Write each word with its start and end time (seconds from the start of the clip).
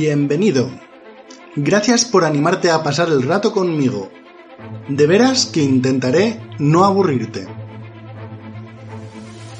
Bienvenido. 0.00 0.70
Gracias 1.56 2.04
por 2.04 2.24
animarte 2.24 2.70
a 2.70 2.84
pasar 2.84 3.08
el 3.08 3.20
rato 3.20 3.50
conmigo. 3.50 4.12
De 4.88 5.08
veras 5.08 5.46
que 5.46 5.60
intentaré 5.60 6.40
no 6.60 6.84
aburrirte. 6.84 7.48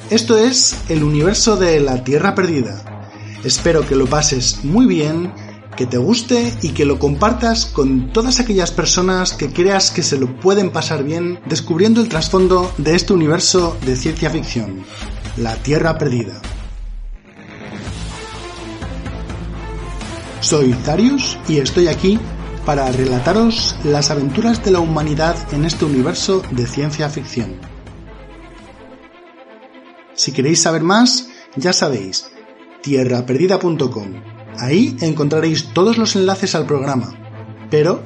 Esto 0.09 0.37
es 0.37 0.77
el 0.87 1.03
universo 1.03 1.57
de 1.57 1.81
la 1.81 2.05
Tierra 2.05 2.35
Perdida. 2.35 3.03
Espero 3.43 3.85
que 3.85 3.97
lo 3.97 4.05
pases 4.05 4.63
muy 4.63 4.85
bien, 4.85 5.33
que 5.75 5.85
te 5.85 5.97
guste 5.97 6.53
y 6.61 6.69
que 6.69 6.85
lo 6.85 6.99
compartas 6.99 7.65
con 7.65 8.13
todas 8.13 8.39
aquellas 8.39 8.71
personas 8.71 9.33
que 9.33 9.51
creas 9.51 9.91
que 9.91 10.03
se 10.03 10.17
lo 10.17 10.39
pueden 10.39 10.71
pasar 10.71 11.03
bien 11.03 11.41
descubriendo 11.47 11.99
el 11.99 12.07
trasfondo 12.07 12.71
de 12.77 12.95
este 12.95 13.11
universo 13.11 13.77
de 13.85 13.97
ciencia 13.97 14.29
ficción, 14.29 14.85
la 15.35 15.57
Tierra 15.57 15.97
Perdida. 15.97 16.41
Soy 20.41 20.73
Darius 20.85 21.37
y 21.49 21.57
estoy 21.57 21.89
aquí 21.89 22.17
para 22.65 22.89
relataros 22.93 23.75
las 23.83 24.09
aventuras 24.09 24.63
de 24.63 24.71
la 24.71 24.79
humanidad 24.79 25.35
en 25.53 25.65
este 25.65 25.83
universo 25.83 26.41
de 26.51 26.65
ciencia 26.65 27.09
ficción. 27.09 27.55
Si 30.13 30.31
queréis 30.31 30.61
saber 30.61 30.81
más, 30.81 31.27
ya 31.57 31.73
sabéis, 31.73 32.31
tierraperdida.com. 32.81 34.13
Ahí 34.57 34.95
encontraréis 35.01 35.73
todos 35.73 35.97
los 35.97 36.15
enlaces 36.15 36.55
al 36.55 36.65
programa, 36.65 37.13
pero 37.69 38.01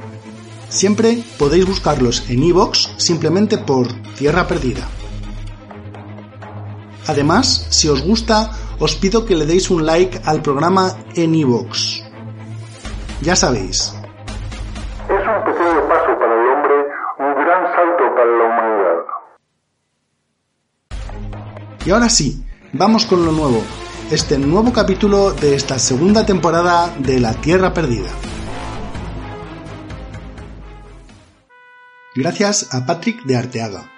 siempre 0.69 1.23
podéis 1.37 1.67
buscarlos 1.67 2.23
en 2.29 2.43
iVoox 2.43 2.89
simplemente 2.97 3.59
por 3.59 3.87
Tierra 4.15 4.47
Perdida. 4.47 4.87
Además, 7.05 7.67
si 7.69 7.89
os 7.89 8.01
gusta, 8.01 8.51
os 8.79 8.95
pido 8.95 9.23
que 9.25 9.35
le 9.35 9.45
deis 9.45 9.69
un 9.69 9.85
like 9.85 10.19
al 10.25 10.41
programa 10.41 10.97
en 11.15 11.35
iVoox. 11.35 12.02
Ya 13.23 13.37
sabéis, 13.37 13.95
Es 15.07 15.27
un 15.27 15.43
pequeño 15.45 15.87
paso 15.87 16.19
para 16.19 16.33
el 16.33 16.47
hombre, 16.49 16.73
un 17.19 17.33
gran 17.35 17.63
salto 17.73 18.03
para 18.15 18.25
la 18.25 18.43
humanidad. 18.49 18.99
Y 21.85 21.91
ahora 21.91 22.09
sí, 22.09 22.43
vamos 22.73 23.05
con 23.05 23.25
lo 23.25 23.31
nuevo, 23.31 23.63
este 24.11 24.37
nuevo 24.37 24.73
capítulo 24.73 25.31
de 25.31 25.55
esta 25.55 25.79
segunda 25.79 26.25
temporada 26.25 26.93
de 26.99 27.21
La 27.21 27.33
Tierra 27.35 27.73
Perdida. 27.73 28.09
Gracias 32.15 32.73
a 32.73 32.85
Patrick 32.85 33.23
de 33.23 33.37
Arteaga, 33.37 33.89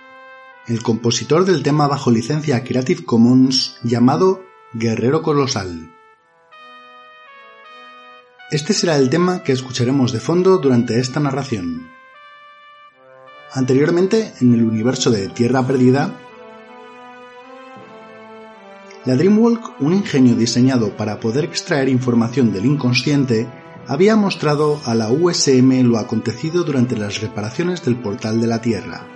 el 0.67 0.83
compositor 0.83 1.45
del 1.45 1.63
tema 1.63 1.87
bajo 1.87 2.11
licencia 2.11 2.63
Creative 2.63 3.03
Commons 3.03 3.79
llamado 3.81 4.43
Guerrero 4.73 5.23
Colosal. 5.23 5.94
Este 8.51 8.73
será 8.73 8.95
el 8.97 9.09
tema 9.09 9.41
que 9.41 9.53
escucharemos 9.53 10.11
de 10.11 10.19
fondo 10.19 10.59
durante 10.59 10.99
esta 10.99 11.19
narración. 11.19 11.89
Anteriormente, 13.51 14.33
en 14.39 14.53
el 14.53 14.63
universo 14.63 15.09
de 15.09 15.29
Tierra 15.29 15.65
Perdida, 15.65 16.13
la 19.05 19.15
Dreamwalk, 19.15 19.81
un 19.81 19.93
ingenio 19.93 20.35
diseñado 20.35 20.95
para 20.95 21.19
poder 21.19 21.45
extraer 21.45 21.89
información 21.89 22.53
del 22.53 22.65
inconsciente, 22.65 23.47
había 23.87 24.15
mostrado 24.15 24.79
a 24.85 24.93
la 24.93 25.09
USM 25.09 25.81
lo 25.81 25.97
acontecido 25.97 26.63
durante 26.63 26.95
las 26.95 27.21
reparaciones 27.21 27.83
del 27.83 27.95
portal 27.95 28.39
de 28.41 28.47
la 28.47 28.61
Tierra. 28.61 29.14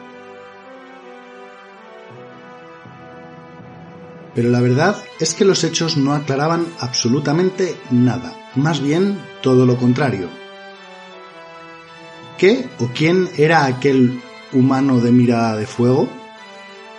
Pero 4.39 4.51
la 4.51 4.61
verdad 4.61 4.95
es 5.19 5.33
que 5.33 5.43
los 5.43 5.65
hechos 5.65 5.97
no 5.97 6.13
aclaraban 6.13 6.65
absolutamente 6.79 7.75
nada, 7.91 8.49
más 8.55 8.79
bien 8.79 9.19
todo 9.41 9.65
lo 9.65 9.75
contrario. 9.75 10.29
¿Qué 12.37 12.69
o 12.79 12.87
quién 12.95 13.29
era 13.35 13.65
aquel 13.65 14.21
humano 14.53 15.01
de 15.01 15.11
mirada 15.11 15.57
de 15.57 15.67
fuego? 15.67 16.07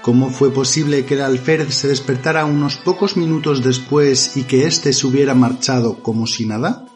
¿Cómo 0.03 0.29
fue 0.29 0.53
posible 0.53 1.07
que 1.07 1.15
el 1.15 1.23
alférez 1.23 1.73
se 1.73 1.89
despertara 1.89 2.45
unos 2.45 2.77
pocos 2.77 3.17
minutos 3.17 3.65
después 3.65 4.37
y 4.37 4.43
que 4.43 4.67
éste 4.67 4.93
se 4.93 5.07
hubiera 5.07 5.33
marchado 5.33 6.03
como 6.03 6.27
si 6.27 6.45
nada? 6.45 6.90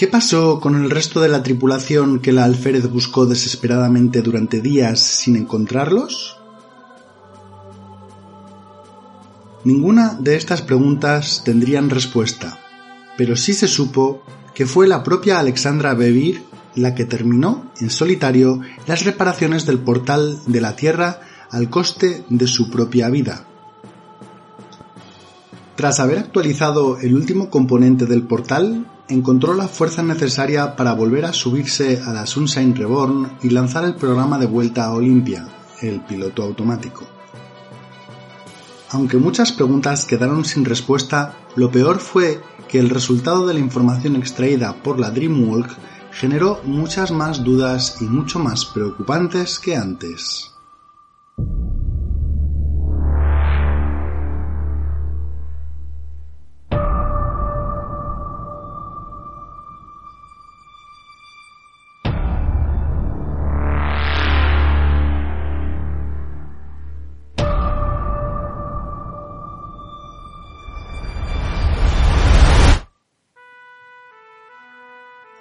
¿Qué 0.00 0.06
pasó 0.06 0.60
con 0.60 0.82
el 0.82 0.88
resto 0.88 1.20
de 1.20 1.28
la 1.28 1.42
tripulación 1.42 2.20
que 2.20 2.30
el 2.30 2.38
alférez 2.38 2.90
buscó 2.90 3.26
desesperadamente 3.26 4.22
durante 4.22 4.62
días 4.62 4.98
sin 4.98 5.36
encontrarlos? 5.36 6.38
Ninguna 9.62 10.16
de 10.18 10.36
estas 10.36 10.62
preguntas 10.62 11.42
tendrían 11.44 11.90
respuesta, 11.90 12.58
pero 13.18 13.36
sí 13.36 13.52
se 13.52 13.68
supo 13.68 14.22
que 14.54 14.64
fue 14.64 14.88
la 14.88 15.02
propia 15.02 15.38
Alexandra 15.38 15.92
Bevir 15.92 16.44
la 16.74 16.94
que 16.94 17.04
terminó 17.04 17.70
en 17.78 17.90
solitario 17.90 18.62
las 18.86 19.04
reparaciones 19.04 19.66
del 19.66 19.80
portal 19.80 20.40
de 20.46 20.62
la 20.62 20.76
Tierra 20.76 21.20
al 21.50 21.68
coste 21.68 22.24
de 22.30 22.46
su 22.46 22.70
propia 22.70 23.10
vida. 23.10 23.44
Tras 25.76 26.00
haber 26.00 26.20
actualizado 26.20 26.98
el 27.00 27.14
último 27.14 27.50
componente 27.50 28.06
del 28.06 28.22
portal, 28.22 28.86
encontró 29.10 29.54
la 29.54 29.68
fuerza 29.68 30.02
necesaria 30.02 30.76
para 30.76 30.94
volver 30.94 31.24
a 31.24 31.32
subirse 31.32 32.00
a 32.04 32.12
la 32.12 32.26
Sunshine 32.26 32.74
Reborn 32.74 33.38
y 33.42 33.50
lanzar 33.50 33.84
el 33.84 33.94
programa 33.94 34.38
de 34.38 34.46
vuelta 34.46 34.84
a 34.84 34.92
Olympia, 34.92 35.46
el 35.80 36.00
piloto 36.00 36.42
automático. 36.42 37.06
Aunque 38.90 39.18
muchas 39.18 39.52
preguntas 39.52 40.04
quedaron 40.04 40.44
sin 40.44 40.64
respuesta, 40.64 41.36
lo 41.56 41.70
peor 41.70 41.98
fue 41.98 42.40
que 42.68 42.78
el 42.78 42.90
resultado 42.90 43.46
de 43.46 43.54
la 43.54 43.60
información 43.60 44.16
extraída 44.16 44.72
por 44.72 44.98
la 44.98 45.10
Dreamwalk 45.10 45.76
generó 46.12 46.60
muchas 46.64 47.10
más 47.10 47.44
dudas 47.44 47.96
y 48.00 48.04
mucho 48.04 48.38
más 48.38 48.64
preocupantes 48.64 49.58
que 49.58 49.76
antes. 49.76 50.49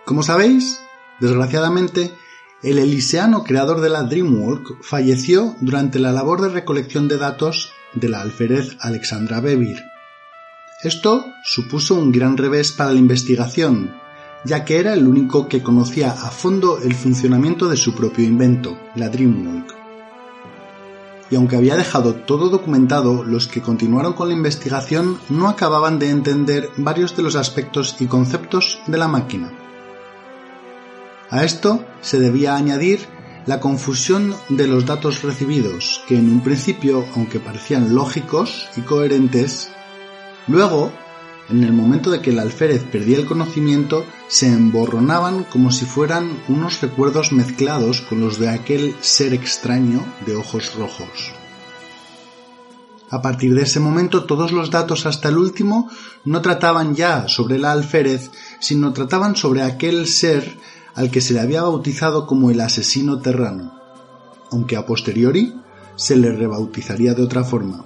Como 0.10 0.24
sabéis, 0.24 0.82
desgraciadamente, 1.20 2.12
el 2.64 2.80
eliseano 2.80 3.44
creador 3.44 3.80
de 3.80 3.90
la 3.90 4.02
Dreamwalk 4.02 4.82
falleció 4.82 5.56
durante 5.62 6.00
la 6.00 6.12
labor 6.12 6.42
de 6.42 6.50
recolección 6.50 7.08
de 7.08 7.18
datos 7.18 7.70
de 7.94 8.10
la 8.10 8.22
alférez 8.22 8.76
Alexandra 8.80 9.40
Bevir. 9.40 9.84
Esto 10.82 11.28
supuso 11.44 11.94
un 11.94 12.12
gran 12.12 12.38
revés 12.38 12.72
para 12.72 12.92
la 12.92 12.98
investigación, 12.98 13.94
ya 14.46 14.66
que 14.66 14.80
era 14.80 14.96
el 14.96 15.08
único 15.08 15.48
que 15.48 15.62
conocía 15.62 16.10
a 16.10 16.32
fondo 16.32 16.80
el 16.82 16.96
funcionamiento 16.96 17.70
de 17.70 17.78
su 17.78 17.94
propio 17.94 18.26
invento, 18.26 18.80
la 18.96 19.10
Dreamwalk. 19.10 19.76
y 21.30 21.36
aunque 21.36 21.56
había 21.56 21.78
dejado 21.78 22.16
todo 22.16 22.50
documentado, 22.50 23.24
los 23.24 23.48
que 23.48 23.62
continuaron 23.62 24.14
con 24.14 24.30
la 24.30 24.34
investigación 24.34 25.20
no 25.30 25.48
acababan 25.48 26.00
de 26.00 26.10
entender 26.10 26.72
varios 26.78 27.16
de 27.16 27.22
los 27.22 27.36
aspectos 27.36 27.96
y 28.00 28.08
conceptos 28.08 28.80
de 28.88 28.98
la 28.98 29.08
máquina. 29.08 29.59
A 31.32 31.44
esto 31.44 31.86
se 32.02 32.20
debía 32.20 32.56
añadir 32.56 33.08
la 33.46 33.60
confusión 33.60 34.36
de 34.50 34.68
los 34.68 34.86
datos 34.86 35.22
recibidos, 35.22 36.02
que 36.08 36.18
en 36.18 36.30
un 36.30 36.42
principio, 36.42 37.06
aunque 37.16 37.40
parecían 37.40 37.94
lógicos 37.94 38.68
y 38.76 38.82
coherentes, 38.82 39.70
luego, 40.48 40.92
en 41.50 41.64
el 41.64 41.74
momento 41.74 42.10
de 42.10 42.22
que 42.22 42.32
el 42.32 42.40
alférez 42.40 42.84
perdía 42.84 43.18
el 43.18 43.26
conocimiento, 43.26 44.06
se 44.28 44.48
emborronaban 44.48 45.44
como 45.44 45.72
si 45.72 45.86
fueran 45.86 46.42
unos 46.48 46.82
recuerdos 46.82 47.32
mezclados 47.32 48.02
con 48.02 48.22
los 48.22 48.40
de 48.40 48.50
aquel 48.50 48.96
ser 49.02 49.34
extraño 49.34 50.04
de 50.26 50.36
ojos 50.36 50.74
rojos. 50.76 51.32
A 53.12 53.22
partir 53.22 53.56
de 53.56 53.64
ese 53.64 53.80
momento 53.80 54.26
todos 54.26 54.52
los 54.52 54.70
datos 54.70 55.08
hasta 55.08 55.30
el 55.30 55.38
último 55.38 55.90
no 56.26 56.42
trataban 56.42 56.96
ya 56.96 57.28
sobre 57.28 57.56
el 57.56 57.66
alférez, 57.66 58.30
sino 58.60 58.94
trataban 58.94 59.36
sobre 59.36 59.64
aquel 59.64 60.06
ser 60.08 60.58
al 61.00 61.10
que 61.12 61.22
se 61.22 61.34
le 61.34 61.40
había 61.40 61.62
bautizado 61.62 62.28
como 62.28 62.52
el 62.52 62.60
asesino 62.60 63.20
terrano, 63.20 63.72
aunque 64.52 64.76
a 64.76 64.86
posteriori 64.86 65.56
se 65.96 66.18
le 66.18 66.30
rebautizaría 66.30 67.14
de 67.14 67.24
otra 67.24 67.46
forma. 67.46 67.86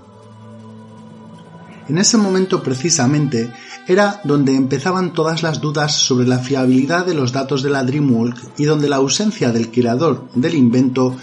En 1.88 2.00
ese 2.00 2.18
momento 2.18 2.64
precisamente 2.64 3.54
era 3.88 4.20
donde 4.24 4.56
empezaban 4.56 5.14
todas 5.14 5.44
las 5.44 5.62
dudas 5.62 5.92
sobre 5.92 6.28
la 6.28 6.40
fiabilidad 6.40 7.06
de 7.06 7.14
los 7.14 7.32
datos 7.32 7.62
de 7.62 7.70
la 7.70 7.84
Dreamwalk 7.84 8.36
y 8.58 8.66
donde 8.66 8.90
la 8.90 8.96
ausencia 8.96 9.52
del 9.52 9.70
creador 9.70 10.28
del 10.34 10.56
invento 10.56 11.16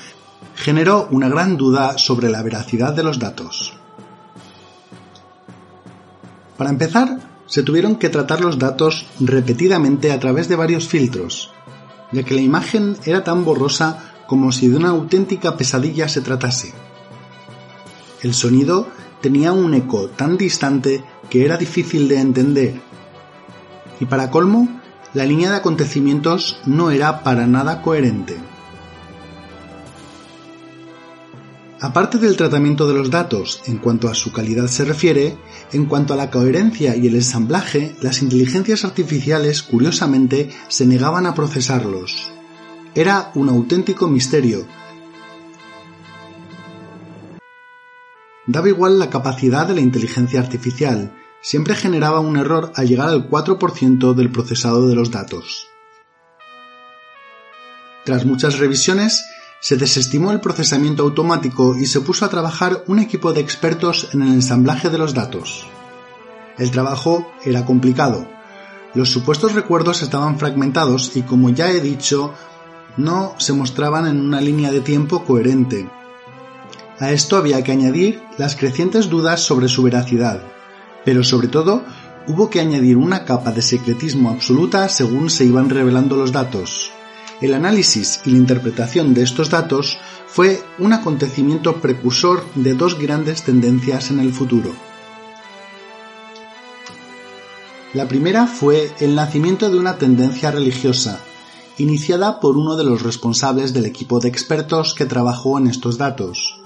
generó 0.55 1.09
una 1.11 1.29
gran 1.29 1.57
duda 1.57 1.99
sobre 1.99 2.31
la 2.31 2.45
veracidad 2.45 2.95
de 2.95 3.03
los 3.03 3.19
datos. 3.19 3.73
Para 6.57 6.71
empezar, 6.71 7.19
se 7.47 7.65
tuvieron 7.65 7.97
que 7.97 8.11
tratar 8.11 8.41
los 8.43 8.61
datos 8.61 9.07
repetidamente 9.19 10.13
a 10.13 10.21
través 10.21 10.49
de 10.49 10.55
varios 10.55 10.87
filtros, 10.87 11.51
ya 12.13 12.23
que 12.23 12.35
la 12.35 12.41
imagen 12.41 12.97
era 13.05 13.25
tan 13.25 13.45
borrosa 13.45 14.13
como 14.27 14.53
si 14.53 14.69
de 14.69 14.77
una 14.77 14.91
auténtica 14.91 15.57
pesadilla 15.57 16.09
se 16.09 16.21
tratase. 16.21 16.73
El 18.23 18.35
sonido 18.35 18.89
tenía 19.21 19.53
un 19.53 19.75
eco 19.75 20.09
tan 20.09 20.37
distante 20.37 21.05
que 21.29 21.45
era 21.45 21.57
difícil 21.57 22.09
de 22.09 22.21
entender. 22.21 22.81
Y 23.99 24.07
para 24.07 24.31
colmo, 24.31 24.69
la 25.15 25.25
línea 25.25 25.51
de 25.51 25.57
acontecimientos 25.57 26.61
no 26.67 26.91
era 26.91 27.23
para 27.23 27.47
nada 27.47 27.83
coherente. 27.83 28.39
Aparte 31.83 32.19
del 32.19 32.37
tratamiento 32.37 32.87
de 32.87 32.93
los 32.93 33.11
datos 33.11 33.63
en 33.65 33.79
cuanto 33.79 34.09
a 34.09 34.15
su 34.15 34.33
calidad 34.33 34.67
se 34.67 34.85
refiere, 34.85 35.39
en 35.73 35.87
cuanto 35.87 36.13
a 36.13 36.17
la 36.17 36.31
coherencia 36.31 36.95
y 36.95 37.07
el 37.07 37.15
ensamblaje, 37.15 37.97
las 38.03 38.21
inteligencias 38.21 38.85
artificiales 38.85 39.63
curiosamente 39.63 40.51
se 40.69 40.85
negaban 40.85 41.25
a 41.25 41.35
procesarlos. 41.35 42.31
Era 42.95 43.31
un 43.35 43.49
auténtico 43.49 44.09
misterio. 44.09 44.67
Daba 48.47 48.69
igual 48.69 48.99
la 48.99 49.09
capacidad 49.09 49.67
de 49.67 49.75
la 49.75 49.81
inteligencia 49.81 50.41
artificial, 50.41 51.15
siempre 51.41 51.75
generaba 51.75 52.21
un 52.21 52.37
error 52.37 52.73
al 52.75 52.89
llegar 52.89 53.09
al 53.09 53.31
4% 53.31 54.13
del 54.13 54.31
procesado 54.31 54.87
de 54.87 54.97
los 54.97 55.11
datos. 55.11 55.67
Tras 58.05 58.27
muchas 58.27 58.59
revisiones, 58.59 59.25
se 59.61 59.77
desestimó 59.77 60.33
el 60.33 60.41
procesamiento 60.41 61.03
automático 61.03 61.77
y 61.77 61.87
se 61.87 62.01
puso 62.01 62.25
a 62.25 62.31
trabajar 62.31 62.83
un 62.87 62.99
equipo 62.99 63.33
de 63.33 63.43
expertos 63.43 64.09
en 64.13 64.23
el 64.23 64.33
ensamblaje 64.33 64.89
de 64.89 64.99
los 64.99 65.15
datos. 65.15 65.67
El 66.59 66.71
trabajo 66.71 67.31
era 67.45 67.65
complicado. 67.65 68.27
Los 68.95 69.11
supuestos 69.11 69.55
recuerdos 69.55 70.03
estaban 70.03 70.39
fragmentados 70.39 71.15
y, 71.15 71.23
como 71.23 71.51
ya 71.51 71.71
he 71.71 71.81
dicho, 71.81 72.35
no 72.97 73.35
se 73.39 73.53
mostraban 73.53 74.07
en 74.07 74.21
una 74.21 74.41
línea 74.41 74.73
de 74.73 74.81
tiempo 74.81 75.25
coherente. 75.25 75.89
A 76.99 77.13
esto 77.13 77.37
había 77.37 77.63
que 77.63 77.73
añadir 77.73 78.23
las 78.37 78.57
crecientes 78.57 79.09
dudas 79.09 79.41
sobre 79.41 79.69
su 79.69 79.83
veracidad, 79.83 80.43
pero 81.05 81.23
sobre 81.23 81.49
todo 81.49 81.85
hubo 82.27 82.51
que 82.51 82.61
añadir 82.61 82.97
una 82.97 83.25
capa 83.25 83.53
de 83.53 83.63
secretismo 83.63 84.31
absoluta 84.31 84.89
según 84.89 85.31
se 85.31 85.45
iban 85.45 85.71
revelando 85.71 86.17
los 86.17 86.33
datos. 86.33 86.93
El 87.41 87.55
análisis 87.55 88.21
y 88.27 88.31
la 88.31 88.37
interpretación 88.37 89.15
de 89.15 89.23
estos 89.23 89.49
datos 89.49 89.97
fue 90.27 90.63
un 90.79 90.93
acontecimiento 90.93 91.81
precursor 91.81 92.45
de 92.55 92.75
dos 92.75 92.99
grandes 92.99 93.43
tendencias 93.43 94.11
en 94.11 94.21
el 94.21 94.33
futuro. 94.33 94.71
La 97.95 98.07
primera 98.07 98.47
fue 98.47 98.93
el 99.01 99.15
nacimiento 99.15 99.71
de 99.71 99.79
una 99.79 99.97
tendencia 99.97 100.51
religiosa, 100.51 101.21
iniciada 101.79 102.41
por 102.41 102.57
uno 102.59 102.77
de 102.77 102.85
los 102.85 103.03
responsables 103.03 103.73
del 103.73 103.87
equipo 103.87 104.21
de 104.21 104.29
expertos 104.29 104.95
que 104.95 105.07
trabajó 105.07 105.59
en 105.59 105.67
estos 105.67 105.97
datos, 105.97 106.61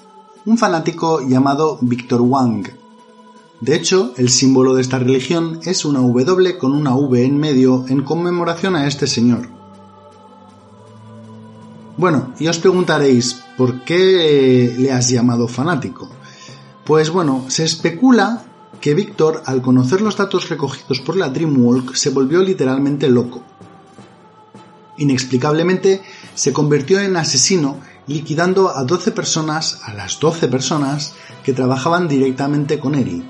un 0.44 0.58
fanático 0.58 1.26
llamado 1.26 1.78
Victor 1.80 2.20
Wang. 2.20 2.66
De 3.60 3.76
hecho, 3.76 4.12
el 4.16 4.28
símbolo 4.28 4.74
de 4.74 4.82
esta 4.82 4.98
religión 4.98 5.60
es 5.62 5.84
una 5.84 6.00
W 6.00 6.58
con 6.58 6.72
una 6.74 6.94
V 6.94 7.24
en 7.24 7.38
medio 7.38 7.86
en 7.88 8.02
conmemoración 8.02 8.76
a 8.76 8.86
este 8.86 9.06
señor. 9.06 9.63
Bueno, 11.96 12.34
y 12.40 12.48
os 12.48 12.58
preguntaréis, 12.58 13.44
¿por 13.56 13.84
qué 13.84 14.74
le 14.76 14.90
has 14.90 15.08
llamado 15.08 15.46
fanático? 15.46 16.10
Pues 16.84 17.08
bueno, 17.10 17.44
se 17.48 17.64
especula 17.64 18.42
que 18.80 18.94
Víctor, 18.94 19.42
al 19.46 19.62
conocer 19.62 20.00
los 20.00 20.16
datos 20.16 20.48
recogidos 20.48 21.00
por 21.00 21.16
la 21.16 21.28
Dreamwalk, 21.28 21.94
se 21.94 22.10
volvió 22.10 22.42
literalmente 22.42 23.08
loco. 23.08 23.42
Inexplicablemente, 24.98 26.02
se 26.34 26.52
convirtió 26.52 26.98
en 27.00 27.16
asesino 27.16 27.78
liquidando 28.06 28.76
a 28.76 28.84
12 28.84 29.12
personas, 29.12 29.80
a 29.84 29.94
las 29.94 30.18
12 30.18 30.48
personas 30.48 31.14
que 31.44 31.52
trabajaban 31.52 32.08
directamente 32.08 32.78
con 32.78 32.96
él. 32.96 33.24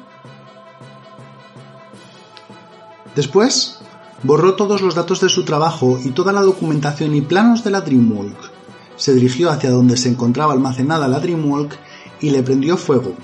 Después, 3.14 3.78
borró 4.22 4.54
todos 4.56 4.80
los 4.80 4.94
datos 4.94 5.20
de 5.20 5.28
su 5.28 5.44
trabajo 5.44 6.00
y 6.02 6.10
toda 6.10 6.32
la 6.32 6.40
documentación 6.40 7.14
y 7.14 7.20
planos 7.20 7.62
de 7.62 7.70
la 7.70 7.82
Dreamwalk, 7.82 8.53
se 8.96 9.14
dirigió 9.14 9.50
hacia 9.50 9.70
donde 9.70 9.96
se 9.96 10.08
encontraba 10.08 10.52
almacenada 10.52 11.08
la 11.08 11.20
Dreamwalk 11.20 11.76
y 12.20 12.30
le 12.30 12.42
prendió 12.42 12.76
fuego. 12.76 13.14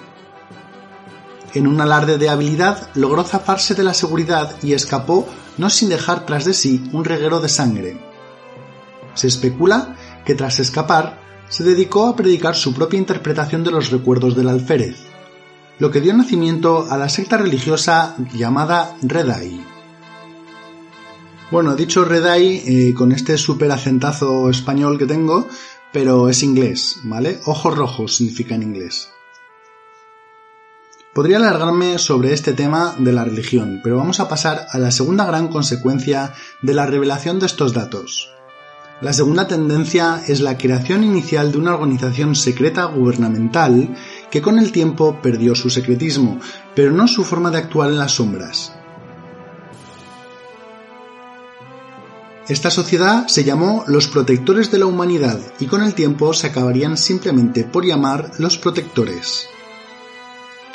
En 1.54 1.66
un 1.66 1.80
alarde 1.80 2.18
de 2.18 2.28
habilidad 2.28 2.88
logró 2.94 3.24
zafarse 3.24 3.74
de 3.74 3.82
la 3.82 3.94
seguridad 3.94 4.54
y 4.62 4.72
escapó 4.72 5.28
no 5.58 5.68
sin 5.68 5.88
dejar 5.88 6.26
tras 6.26 6.44
de 6.44 6.54
sí 6.54 6.88
un 6.92 7.04
reguero 7.04 7.40
de 7.40 7.48
sangre. 7.48 8.00
Se 9.14 9.26
especula 9.26 9.96
que 10.24 10.34
tras 10.34 10.60
escapar 10.60 11.20
se 11.48 11.64
dedicó 11.64 12.06
a 12.06 12.14
predicar 12.14 12.54
su 12.54 12.72
propia 12.72 12.98
interpretación 12.98 13.64
de 13.64 13.72
los 13.72 13.90
recuerdos 13.90 14.36
del 14.36 14.48
alférez, 14.48 14.96
lo 15.78 15.90
que 15.90 16.00
dio 16.00 16.14
nacimiento 16.14 16.86
a 16.88 16.96
la 16.96 17.08
secta 17.08 17.36
religiosa 17.36 18.14
llamada 18.32 18.96
Redai. 19.02 19.69
Bueno, 21.50 21.74
dicho 21.74 22.04
Redai 22.04 22.62
eh, 22.64 22.94
con 22.94 23.10
este 23.10 23.36
super 23.36 23.72
acentazo 23.72 24.48
español 24.50 24.98
que 24.98 25.06
tengo, 25.06 25.48
pero 25.92 26.28
es 26.28 26.44
inglés, 26.44 27.00
¿vale? 27.02 27.40
Ojos 27.44 27.76
rojos 27.76 28.16
significa 28.16 28.54
en 28.54 28.62
inglés. 28.62 29.08
Podría 31.12 31.38
alargarme 31.38 31.98
sobre 31.98 32.34
este 32.34 32.52
tema 32.52 32.94
de 32.96 33.12
la 33.12 33.24
religión, 33.24 33.80
pero 33.82 33.96
vamos 33.96 34.20
a 34.20 34.28
pasar 34.28 34.68
a 34.70 34.78
la 34.78 34.92
segunda 34.92 35.24
gran 35.24 35.48
consecuencia 35.48 36.34
de 36.62 36.72
la 36.72 36.86
revelación 36.86 37.40
de 37.40 37.46
estos 37.46 37.72
datos. 37.72 38.30
La 39.00 39.12
segunda 39.12 39.48
tendencia 39.48 40.22
es 40.28 40.40
la 40.40 40.56
creación 40.56 41.02
inicial 41.02 41.50
de 41.50 41.58
una 41.58 41.74
organización 41.74 42.36
secreta 42.36 42.84
gubernamental 42.84 43.96
que 44.30 44.40
con 44.40 44.56
el 44.60 44.70
tiempo 44.70 45.20
perdió 45.20 45.56
su 45.56 45.68
secretismo, 45.68 46.38
pero 46.76 46.92
no 46.92 47.08
su 47.08 47.24
forma 47.24 47.50
de 47.50 47.58
actuar 47.58 47.90
en 47.90 47.98
las 47.98 48.12
sombras. 48.12 48.72
Esta 52.50 52.68
sociedad 52.68 53.28
se 53.28 53.44
llamó 53.44 53.84
los 53.86 54.08
protectores 54.08 54.72
de 54.72 54.80
la 54.80 54.86
humanidad 54.86 55.38
y 55.60 55.66
con 55.66 55.84
el 55.84 55.94
tiempo 55.94 56.32
se 56.32 56.48
acabarían 56.48 56.96
simplemente 56.96 57.62
por 57.62 57.86
llamar 57.86 58.32
los 58.38 58.58
protectores. 58.58 59.46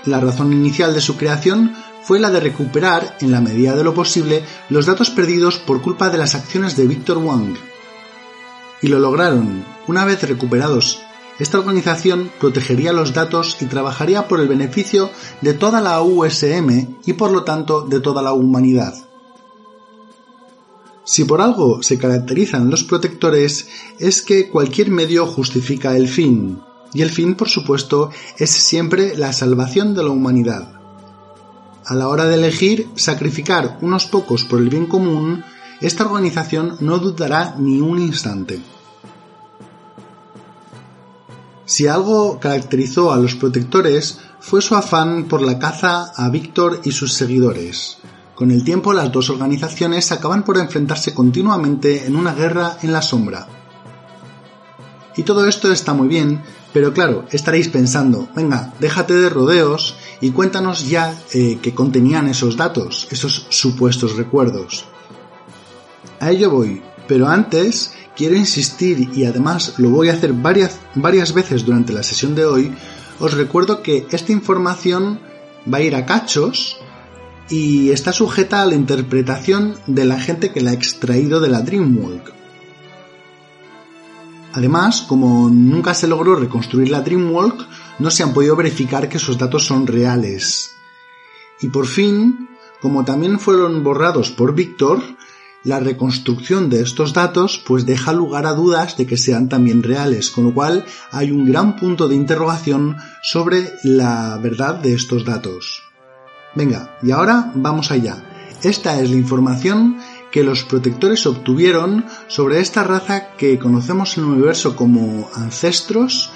La 0.06 0.22
razón 0.22 0.54
inicial 0.54 0.94
de 0.94 1.02
su 1.02 1.18
creación 1.18 1.76
fue 2.02 2.22
la 2.22 2.32
de 2.32 2.40
recuperar, 2.40 3.18
en 3.20 3.30
la 3.30 3.42
medida 3.42 3.76
de 3.76 3.84
lo 3.84 3.94
posible, 3.94 4.46
los 4.70 4.86
datos 4.86 5.10
perdidos 5.10 5.58
por 5.58 5.82
culpa 5.82 6.10
de 6.10 6.18
las 6.18 6.34
acciones 6.34 6.78
de 6.78 6.88
Victor 6.88 7.18
Wang. 7.18 7.58
Y 8.82 8.88
lo 8.88 9.00
lograron. 9.00 9.66
Una 9.86 10.06
vez 10.06 10.24
recuperados, 10.24 11.02
esta 11.40 11.60
organización 11.60 12.32
protegería 12.40 12.94
los 12.94 13.14
datos 13.14 13.58
y 13.60 13.66
trabajaría 13.66 14.30
por 14.30 14.40
el 14.40 14.48
beneficio 14.48 15.10
de 15.42 15.54
toda 15.54 15.82
la 15.82 16.02
USM 16.02 17.00
y 17.06 17.14
por 17.14 17.32
lo 17.32 17.44
tanto 17.44 17.82
de 17.82 18.00
toda 18.00 18.22
la 18.22 18.32
humanidad. 18.32 18.94
Si 21.06 21.24
por 21.24 21.40
algo 21.40 21.84
se 21.84 22.00
caracterizan 22.00 22.70
los 22.72 22.84
protectores 22.84 23.68
es 24.00 24.24
que 24.24 24.50
cualquier 24.50 24.90
medio 24.90 25.28
justifica 25.28 25.96
el 25.96 26.08
fin, 26.08 26.60
y 26.94 27.04
el 27.04 27.12
fin, 27.12 27.36
por 27.36 27.48
supuesto, 27.48 28.10
es 28.38 28.50
siempre 28.50 29.16
la 29.16 29.32
salvación 29.32 29.94
de 29.94 30.04
la 30.04 30.10
humanidad. 30.10 30.82
A 31.86 31.94
la 31.94 32.08
hora 32.08 32.26
de 32.26 32.36
elegir 32.36 32.90
sacrificar 32.96 33.78
unos 33.82 34.08
pocos 34.08 34.46
por 34.46 34.60
el 34.60 34.70
bien 34.70 34.88
común, 34.88 35.44
esta 35.82 36.06
organización 36.06 36.78
no 36.80 36.98
dudará 36.98 37.56
ni 37.60 37.82
un 37.82 38.00
instante. 38.00 38.60
Si 41.66 41.86
algo 41.86 42.40
caracterizó 42.40 43.12
a 43.12 43.18
los 43.18 43.36
protectores 43.36 44.20
fue 44.40 44.62
su 44.62 44.76
afán 44.76 45.26
por 45.26 45.42
la 45.42 45.60
caza 45.60 46.14
a 46.16 46.30
Víctor 46.30 46.82
y 46.84 46.92
sus 46.92 47.14
seguidores. 47.14 47.98
Con 48.36 48.52
el 48.52 48.66
tiempo 48.66 48.92
las 48.92 49.12
dos 49.14 49.30
organizaciones 49.30 50.12
acaban 50.12 50.44
por 50.44 50.58
enfrentarse 50.58 51.14
continuamente 51.14 52.06
en 52.06 52.18
una 52.18 52.34
guerra 52.34 52.78
en 52.82 52.92
la 52.92 53.02
sombra. 53.02 53.48
Y 55.16 55.24
todo 55.24 55.48
esto 55.48 55.72
está 55.72 55.94
muy 55.94 56.10
bien, 56.10 56.42
pero 56.74 56.92
claro, 56.92 57.26
estaréis 57.32 57.70
pensando, 57.70 58.28
venga, 58.36 58.74
déjate 58.82 59.14
de 59.14 59.30
rodeos 59.30 59.96
y 60.20 60.32
cuéntanos 60.32 60.90
ya 60.90 61.18
eh, 61.34 61.60
qué 61.62 61.74
contenían 61.74 62.28
esos 62.28 62.58
datos, 62.58 63.08
esos 63.10 63.48
supuestos 63.50 64.18
recuerdos. 64.18 64.84
A 66.20 66.32
ello 66.32 66.50
voy, 66.50 66.82
pero 67.08 67.30
antes 67.30 67.94
quiero 68.18 68.36
insistir 68.36 69.12
y 69.14 69.24
además 69.24 69.76
lo 69.78 69.90
voy 69.90 70.10
a 70.10 70.14
hacer 70.14 70.34
varias, 70.34 70.80
varias 70.96 71.34
veces 71.34 71.64
durante 71.64 71.94
la 71.94 72.04
sesión 72.04 72.36
de 72.36 72.46
hoy, 72.46 72.76
os 73.22 73.34
recuerdo 73.34 73.82
que 73.82 74.06
esta 74.12 74.34
información 74.34 75.22
va 75.74 75.78
a 75.78 75.84
ir 75.84 75.96
a 75.96 76.06
cachos 76.06 76.78
y 77.50 77.92
está 77.92 78.12
sujeta 78.12 78.62
a 78.62 78.66
la 78.66 78.76
interpretación 78.76 79.76
de 79.88 80.06
la 80.06 80.20
gente 80.20 80.52
que 80.52 80.62
la 80.62 80.72
ha 80.72 80.74
extraído 80.74 81.40
de 81.40 81.50
la 81.50 81.62
Dreamwalk. 81.62 82.34
Además, 84.54 85.02
como 85.02 85.50
nunca 85.50 85.94
se 85.94 86.08
logró 86.08 86.36
reconstruir 86.36 86.90
la 86.90 87.02
Dreamwalk, 87.02 87.68
no 88.00 88.10
se 88.10 88.24
han 88.24 88.34
podido 88.34 88.56
verificar 88.56 89.10
que 89.10 89.18
esos 89.18 89.38
datos 89.38 89.66
son 89.66 89.86
reales. 89.86 90.72
Y 91.62 91.68
por 91.68 91.88
fin, 91.88 92.50
como 92.82 93.04
también 93.04 93.40
fueron 93.40 93.84
borrados 93.84 94.32
por 94.32 94.56
Víctor, 94.56 95.02
la 95.64 95.80
reconstrucción 95.80 96.70
de 96.70 96.82
estos 96.82 97.14
datos 97.14 97.62
pues 97.66 97.86
deja 97.86 98.14
lugar 98.14 98.46
a 98.46 98.54
dudas 98.54 98.98
de 98.98 99.06
que 99.06 99.18
sean 99.18 99.50
también 99.50 99.84
reales, 99.84 100.30
con 100.30 100.46
lo 100.46 100.54
cual 100.54 100.86
hay 101.12 101.32
un 101.32 101.46
gran 101.46 101.76
punto 101.76 102.08
de 102.08 102.16
interrogación 102.16 102.98
sobre 103.24 103.74
la 103.84 104.38
verdad 104.38 104.76
de 104.76 104.94
estos 104.94 105.26
datos. 105.26 105.85
Venga, 106.56 106.98
y 107.04 107.12
ahora 107.12 107.52
vamos 107.54 107.92
allá. 107.92 108.24
Esta 108.64 109.00
es 109.00 109.10
la 109.10 109.18
información 109.18 109.98
que 110.32 110.44
los 110.44 110.64
protectores 110.64 111.26
obtuvieron 111.28 112.06
sobre 112.28 112.60
esta 112.60 112.84
raza 112.84 113.36
que 113.38 113.60
conocemos 113.60 114.18
en 114.18 114.24
el 114.24 114.30
universo 114.32 114.76
como 114.76 115.30
ancestros 115.36 116.32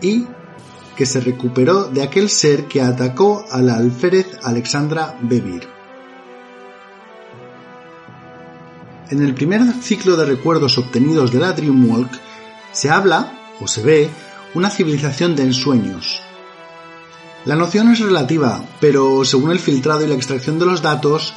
y 0.00 0.26
que 0.96 1.06
se 1.06 1.20
recuperó 1.20 1.84
de 1.84 2.02
aquel 2.02 2.28
ser 2.28 2.66
que 2.66 2.82
atacó 2.82 3.44
a 3.50 3.62
la 3.62 3.76
alférez 3.76 4.38
Alexandra 4.42 5.16
Bebir. 5.22 5.66
En 9.10 9.22
el 9.22 9.34
primer 9.34 9.62
ciclo 9.80 10.16
de 10.16 10.24
recuerdos 10.24 10.78
obtenidos 10.78 11.32
de 11.32 11.38
la 11.38 11.52
Dreamwalk 11.52 12.10
se 12.72 12.90
habla, 12.90 13.38
o 13.60 13.68
se 13.68 13.82
ve, 13.82 14.10
una 14.54 14.70
civilización 14.70 15.36
de 15.36 15.44
ensueños. 15.44 16.22
La 17.44 17.56
noción 17.56 17.90
es 17.90 17.98
relativa, 17.98 18.64
pero 18.80 19.24
según 19.24 19.50
el 19.50 19.58
filtrado 19.58 20.04
y 20.04 20.06
la 20.06 20.14
extracción 20.14 20.60
de 20.60 20.66
los 20.66 20.80
datos, 20.80 21.34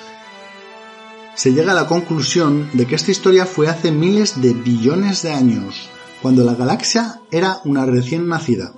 se 1.34 1.52
llega 1.52 1.72
a 1.72 1.76
la 1.76 1.88
conclusión 1.88 2.70
de 2.74 2.86
que 2.86 2.94
esta 2.94 3.10
historia 3.10 3.48
fue 3.48 3.68
hace 3.70 3.92
miles 3.92 4.40
de 4.40 4.54
billones 4.54 5.24
de 5.24 5.32
años, 5.32 5.90
cuando 6.22 6.44
la 6.44 6.54
galaxia 6.54 7.22
era 7.32 7.60
una 7.66 7.88
recién 7.88 8.28
nacida. 8.28 8.74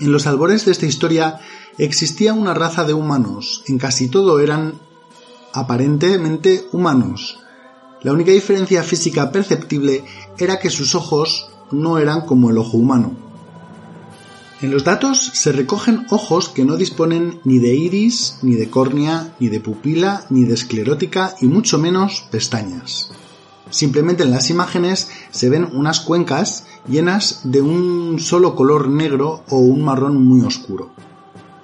En 0.00 0.10
los 0.10 0.26
albores 0.26 0.64
de 0.64 0.72
esta 0.72 0.86
historia 0.86 1.38
existía 1.78 2.34
una 2.34 2.54
raza 2.54 2.82
de 2.82 2.92
humanos, 2.92 3.62
en 3.68 3.78
casi 3.78 4.08
todo 4.08 4.40
eran 4.40 4.80
aparentemente 5.52 6.66
humanos. 6.72 7.38
La 8.02 8.12
única 8.12 8.32
diferencia 8.32 8.82
física 8.82 9.30
perceptible 9.30 10.04
era 10.38 10.58
que 10.58 10.70
sus 10.70 10.96
ojos 10.96 11.50
no 11.70 11.98
eran 11.98 12.22
como 12.22 12.50
el 12.50 12.58
ojo 12.58 12.78
humano. 12.78 13.23
En 14.64 14.70
los 14.70 14.82
datos 14.82 15.30
se 15.34 15.52
recogen 15.52 16.06
ojos 16.08 16.48
que 16.48 16.64
no 16.64 16.78
disponen 16.78 17.38
ni 17.44 17.58
de 17.58 17.74
iris, 17.76 18.38
ni 18.40 18.54
de 18.54 18.70
córnea, 18.70 19.34
ni 19.38 19.48
de 19.48 19.60
pupila, 19.60 20.24
ni 20.30 20.44
de 20.44 20.54
esclerótica 20.54 21.34
y 21.42 21.48
mucho 21.48 21.78
menos 21.78 22.24
pestañas. 22.30 23.10
Simplemente 23.68 24.22
en 24.22 24.30
las 24.30 24.48
imágenes 24.48 25.10
se 25.30 25.50
ven 25.50 25.68
unas 25.70 26.00
cuencas 26.00 26.64
llenas 26.88 27.40
de 27.44 27.60
un 27.60 28.18
solo 28.18 28.54
color 28.54 28.88
negro 28.88 29.44
o 29.50 29.58
un 29.58 29.84
marrón 29.84 30.24
muy 30.24 30.40
oscuro. 30.40 30.92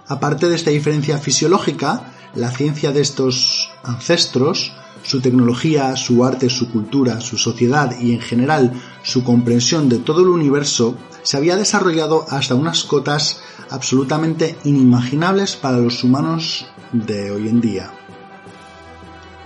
Aparte 0.07 0.51
de 0.51 0.57
esta 0.57 0.69
diferencia 0.69 1.17
fisiológica, 1.17 2.13
la 2.35 2.51
ciencia 2.51 2.93
de 2.93 3.01
estos 3.01 3.71
ancestros 3.83 4.75
su 5.03 5.21
tecnología, 5.21 5.97
su 5.97 6.25
arte, 6.25 6.51
su 6.51 6.71
cultura, 6.71 7.21
su 7.21 7.39
sociedad 7.39 7.99
y 7.99 8.13
en 8.13 8.21
general 8.21 8.73
su 9.03 9.25
comprensión 9.25 9.89
de 9.89 9.99
todo 9.99 10.23
el 10.23 10.29
universo 10.29 10.97
se 11.23 11.37
había 11.37 11.57
desarrollado 11.57 12.27
hasta 12.29 12.55
unas 12.55 12.85
cotas 12.85 13.41
absolutamente 13.71 14.57
inimaginables 14.65 15.57
para 15.57 15.79
los 15.79 16.03
humanos 16.05 16.67
de 16.93 17.31
hoy 17.31 17.49
en 17.49 17.61
día. 17.61 17.91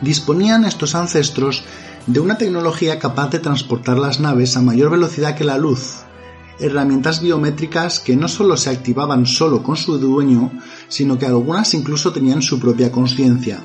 Disponían 0.00 0.64
estos 0.64 0.94
ancestros 0.94 1.64
de 2.06 2.20
una 2.20 2.36
tecnología 2.36 2.98
capaz 2.98 3.30
de 3.30 3.38
transportar 3.38 3.98
las 3.98 4.20
naves 4.20 4.56
a 4.56 4.62
mayor 4.62 4.90
velocidad 4.90 5.36
que 5.36 5.44
la 5.44 5.58
luz, 5.58 6.02
herramientas 6.58 7.20
biométricas 7.20 8.00
que 8.00 8.16
no 8.16 8.28
solo 8.28 8.56
se 8.56 8.70
activaban 8.70 9.26
solo 9.26 9.62
con 9.62 9.76
su 9.76 9.98
dueño, 9.98 10.52
sino 10.88 11.18
que 11.18 11.26
algunas 11.26 11.74
incluso 11.74 12.12
tenían 12.12 12.42
su 12.42 12.60
propia 12.60 12.92
conciencia 12.92 13.62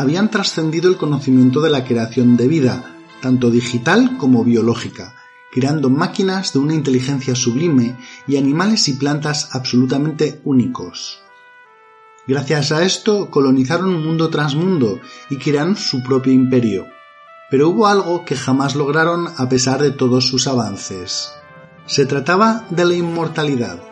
habían 0.00 0.30
trascendido 0.30 0.88
el 0.88 0.96
conocimiento 0.96 1.60
de 1.60 1.68
la 1.68 1.84
creación 1.84 2.38
de 2.38 2.48
vida, 2.48 2.96
tanto 3.20 3.50
digital 3.50 4.16
como 4.16 4.44
biológica, 4.44 5.14
creando 5.52 5.90
máquinas 5.90 6.54
de 6.54 6.58
una 6.58 6.72
inteligencia 6.72 7.34
sublime 7.34 7.98
y 8.26 8.38
animales 8.38 8.88
y 8.88 8.94
plantas 8.94 9.54
absolutamente 9.54 10.40
únicos. 10.44 11.20
Gracias 12.26 12.72
a 12.72 12.82
esto 12.82 13.30
colonizaron 13.30 13.94
un 13.94 14.06
mundo 14.06 14.30
tras 14.30 14.54
mundo 14.54 15.00
y 15.28 15.36
crearon 15.36 15.76
su 15.76 16.02
propio 16.02 16.32
imperio. 16.32 16.86
Pero 17.50 17.68
hubo 17.68 17.86
algo 17.86 18.24
que 18.24 18.36
jamás 18.36 18.76
lograron 18.76 19.28
a 19.36 19.50
pesar 19.50 19.82
de 19.82 19.90
todos 19.90 20.24
sus 20.24 20.46
avances. 20.46 21.30
Se 21.84 22.06
trataba 22.06 22.64
de 22.70 22.86
la 22.86 22.94
inmortalidad. 22.94 23.82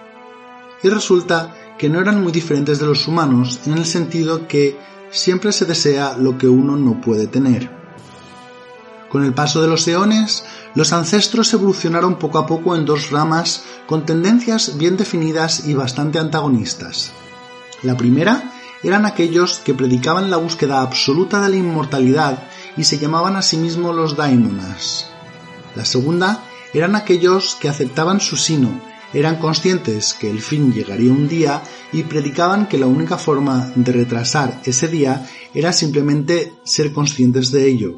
Y 0.82 0.88
resulta 0.88 1.54
que 1.76 1.90
no 1.90 2.00
eran 2.00 2.22
muy 2.22 2.32
diferentes 2.32 2.78
de 2.78 2.86
los 2.86 3.06
humanos 3.06 3.60
en 3.66 3.74
el 3.74 3.84
sentido 3.84 4.48
que 4.48 4.88
siempre 5.10 5.52
se 5.52 5.64
desea 5.64 6.16
lo 6.16 6.38
que 6.38 6.48
uno 6.48 6.76
no 6.76 7.00
puede 7.00 7.26
tener. 7.26 7.70
Con 9.08 9.24
el 9.24 9.32
paso 9.32 9.62
de 9.62 9.68
los 9.68 9.88
eones, 9.88 10.44
los 10.74 10.92
ancestros 10.92 11.52
evolucionaron 11.54 12.18
poco 12.18 12.38
a 12.38 12.46
poco 12.46 12.76
en 12.76 12.84
dos 12.84 13.10
ramas 13.10 13.64
con 13.86 14.04
tendencias 14.04 14.76
bien 14.76 14.96
definidas 14.96 15.66
y 15.66 15.74
bastante 15.74 16.18
antagonistas. 16.18 17.12
La 17.82 17.96
primera 17.96 18.52
eran 18.82 19.06
aquellos 19.06 19.58
que 19.64 19.74
predicaban 19.74 20.30
la 20.30 20.36
búsqueda 20.36 20.82
absoluta 20.82 21.40
de 21.40 21.48
la 21.48 21.56
inmortalidad 21.56 22.42
y 22.76 22.84
se 22.84 22.98
llamaban 22.98 23.36
a 23.36 23.42
sí 23.42 23.56
mismos 23.56 23.96
los 23.96 24.16
daimonas. 24.16 25.06
La 25.74 25.84
segunda 25.84 26.42
eran 26.74 26.94
aquellos 26.94 27.56
que 27.60 27.68
aceptaban 27.68 28.20
su 28.20 28.36
sino 28.36 28.87
eran 29.12 29.36
conscientes 29.36 30.14
que 30.14 30.30
el 30.30 30.40
fin 30.40 30.72
llegaría 30.72 31.12
un 31.12 31.28
día 31.28 31.62
y 31.92 32.02
predicaban 32.02 32.68
que 32.68 32.78
la 32.78 32.86
única 32.86 33.16
forma 33.16 33.72
de 33.74 33.92
retrasar 33.92 34.60
ese 34.64 34.88
día 34.88 35.26
era 35.54 35.72
simplemente 35.72 36.52
ser 36.64 36.92
conscientes 36.92 37.50
de 37.50 37.66
ello. 37.66 37.94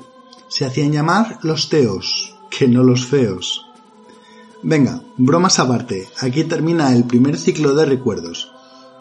Se 0.48 0.64
hacían 0.64 0.92
llamar 0.92 1.38
los 1.42 1.68
teos, 1.68 2.36
que 2.50 2.68
no 2.68 2.82
los 2.82 3.06
feos. 3.06 3.66
Venga, 4.62 5.02
bromas 5.16 5.58
aparte, 5.58 6.08
aquí 6.18 6.44
termina 6.44 6.94
el 6.94 7.04
primer 7.04 7.38
ciclo 7.38 7.74
de 7.74 7.86
recuerdos. 7.86 8.52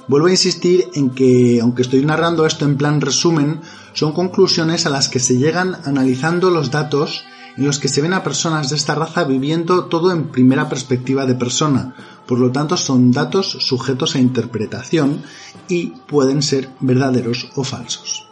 Vuelvo 0.08 0.28
a 0.28 0.32
insistir 0.32 0.90
en 0.94 1.12
que, 1.12 1.60
aunque 1.62 1.84
estoy 1.84 2.04
narrando 2.04 2.46
esto 2.46 2.66
en 2.66 2.78
plan 2.78 3.02
resumen, 3.02 3.62
son 3.94 4.14
conclusiones 4.14 4.86
a 4.86 4.90
las 4.90 5.10
que 5.10 5.20
se 5.20 5.38
llegan 5.38 5.78
analizando 5.86 6.50
los 6.50 6.72
datos 6.72 7.24
los 7.64 7.80
que 7.80 7.88
se 7.88 8.02
ven 8.02 8.14
a 8.14 8.24
personas 8.24 8.70
de 8.70 8.76
esta 8.76 8.96
raza 8.96 9.24
viviendo 9.26 9.86
todo 9.86 10.12
en 10.12 10.30
primera 10.30 10.70
perspectiva 10.70 11.26
de 11.26 11.36
persona, 11.36 11.96
por 12.26 12.40
lo 12.40 12.52
tanto 12.52 12.78
son 12.78 13.12
datos 13.12 13.58
sujetos 13.60 14.16
a 14.16 14.20
interpretación 14.20 15.24
y 15.68 15.88
pueden 16.08 16.42
ser 16.42 16.70
verdaderos 16.80 17.50
o 17.56 17.64
falsos. 17.64 18.28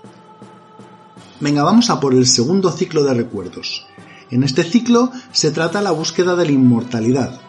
Venga, 1.39 1.63
vamos 1.63 1.89
a 1.89 1.99
por 1.99 2.13
el 2.13 2.25
segundo 2.25 2.71
ciclo 2.71 3.03
de 3.03 3.13
recuerdos. 3.13 3.85
En 4.31 4.43
este 4.43 4.63
ciclo 4.63 5.11
se 5.31 5.51
trata 5.51 5.81
la 5.81 5.91
búsqueda 5.91 6.35
de 6.35 6.45
la 6.45 6.51
inmortalidad. 6.51 7.39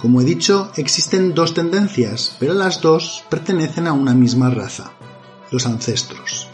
Como 0.00 0.20
he 0.20 0.24
dicho, 0.24 0.70
existen 0.76 1.34
dos 1.34 1.54
tendencias, 1.54 2.36
pero 2.38 2.54
las 2.54 2.80
dos 2.80 3.24
pertenecen 3.30 3.86
a 3.86 3.92
una 3.92 4.14
misma 4.14 4.50
raza, 4.50 4.92
los 5.50 5.66
ancestros. 5.66 6.49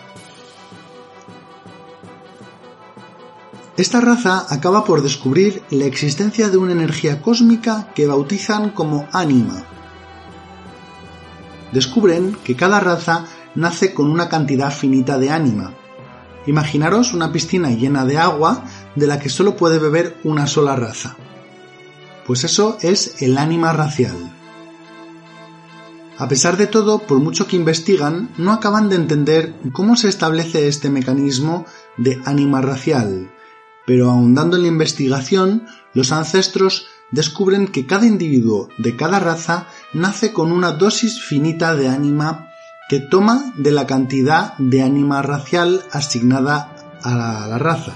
Esta 3.77 4.01
raza 4.01 4.47
acaba 4.49 4.85
por 4.85 5.03
descubrir 5.03 5.63
la 5.69 5.85
existencia 5.85 6.49
de 6.49 6.57
una 6.57 6.73
energía 6.73 7.21
cósmica 7.21 7.93
que 7.95 8.07
bautizan 8.07 8.71
como 8.71 9.07
ánima. 9.13 9.65
Descubren 11.73 12.35
que 12.43 12.57
cada 12.57 12.81
raza 12.81 13.27
nace 13.55 13.93
con 13.93 14.11
una 14.11 14.31
cantidad 14.31 14.73
finita 14.73 15.19
de 15.19 15.31
ánima. 15.31 15.75
Imaginaros 16.47 17.13
una 17.13 17.33
piscina 17.33 17.69
llena 17.69 18.07
de 18.07 18.17
agua 18.17 18.65
de 18.95 19.07
la 19.07 19.19
que 19.19 19.29
solo 19.29 19.57
puede 19.57 19.79
beber 19.79 20.17
una 20.25 20.47
sola 20.47 20.75
raza. 20.75 21.17
Pues 22.27 22.45
eso 22.45 22.79
es 22.81 23.21
el 23.21 23.37
ánima 23.37 23.75
racial. 23.75 24.17
A 26.17 26.29
pesar 26.29 26.57
de 26.57 26.67
todo, 26.67 27.01
por 27.01 27.19
mucho 27.19 27.47
que 27.47 27.57
investigan, 27.57 28.31
no 28.39 28.53
acaban 28.53 28.89
de 28.89 28.97
entender 28.97 29.55
cómo 29.73 29.97
se 29.97 30.09
establece 30.09 30.67
este 30.67 30.89
mecanismo 30.89 31.67
de 31.99 32.23
ánima 32.25 32.63
racial, 32.63 33.31
pero 33.87 34.11
ahondando 34.11 34.57
en 34.57 34.63
la 34.63 34.69
investigación, 34.69 35.67
los 35.95 36.13
ancestros 36.13 36.87
descubren 37.11 37.69
que 37.69 37.87
cada 37.87 38.07
individuo 38.07 38.69
de 38.79 38.97
cada 38.97 39.21
raza 39.21 39.69
nace 39.93 40.33
con 40.33 40.53
una 40.53 40.73
dosis 40.73 41.23
finita 41.23 41.75
de 41.75 41.89
ánima 41.89 42.51
que 42.89 43.01
toma 43.01 43.53
de 43.57 43.73
la 43.73 43.87
cantidad 43.87 44.57
de 44.59 44.83
ánima 44.83 45.23
racial 45.23 45.85
asignada 45.93 46.75
a 47.03 47.15
la, 47.15 47.59
raza. 47.59 47.93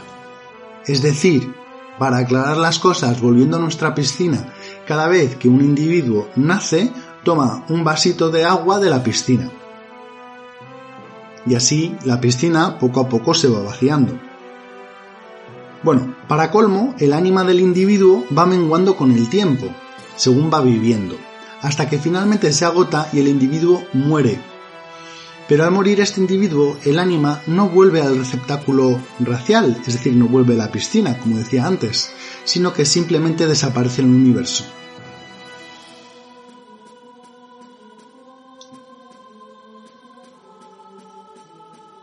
Es 0.86 1.02
decir, 1.02 1.54
para 1.98 2.18
aclarar 2.18 2.56
las 2.56 2.78
cosas, 2.78 3.20
volviendo 3.20 3.56
a 3.56 3.60
nuestra 3.60 3.94
piscina, 3.94 4.52
cada 4.86 5.08
vez 5.08 5.36
que 5.36 5.48
un 5.48 5.60
individuo 5.60 6.28
nace, 6.36 6.92
toma 7.24 7.64
un 7.68 7.84
vasito 7.84 8.30
de 8.30 8.44
agua 8.44 8.78
de 8.78 8.90
la 8.90 9.02
piscina. 9.02 9.50
Y 11.46 11.54
así 11.54 11.96
la 12.04 12.20
piscina 12.20 12.78
poco 12.78 13.00
a 13.00 13.08
poco 13.08 13.34
se 13.34 13.48
va 13.48 13.60
vaciando. 13.60 14.29
Bueno, 15.92 16.14
para 16.28 16.52
colmo, 16.52 16.94
el 17.00 17.12
ánima 17.12 17.42
del 17.42 17.58
individuo 17.58 18.24
va 18.30 18.46
menguando 18.46 18.96
con 18.96 19.10
el 19.10 19.28
tiempo, 19.28 19.74
según 20.14 20.48
va 20.48 20.60
viviendo, 20.60 21.16
hasta 21.62 21.88
que 21.88 21.98
finalmente 21.98 22.52
se 22.52 22.64
agota 22.64 23.08
y 23.12 23.18
el 23.18 23.26
individuo 23.26 23.82
muere. 23.92 24.40
Pero 25.48 25.64
al 25.64 25.72
morir 25.72 26.00
este 26.00 26.20
individuo, 26.20 26.76
el 26.84 27.00
ánima 27.00 27.42
no 27.48 27.70
vuelve 27.70 28.02
al 28.02 28.16
receptáculo 28.16 29.00
racial, 29.18 29.78
es 29.84 29.94
decir, 29.94 30.14
no 30.14 30.28
vuelve 30.28 30.54
a 30.54 30.58
la 30.58 30.70
piscina, 30.70 31.18
como 31.18 31.38
decía 31.38 31.66
antes, 31.66 32.12
sino 32.44 32.72
que 32.72 32.84
simplemente 32.84 33.48
desaparece 33.48 34.02
en 34.02 34.10
el 34.10 34.14
universo. 34.14 34.66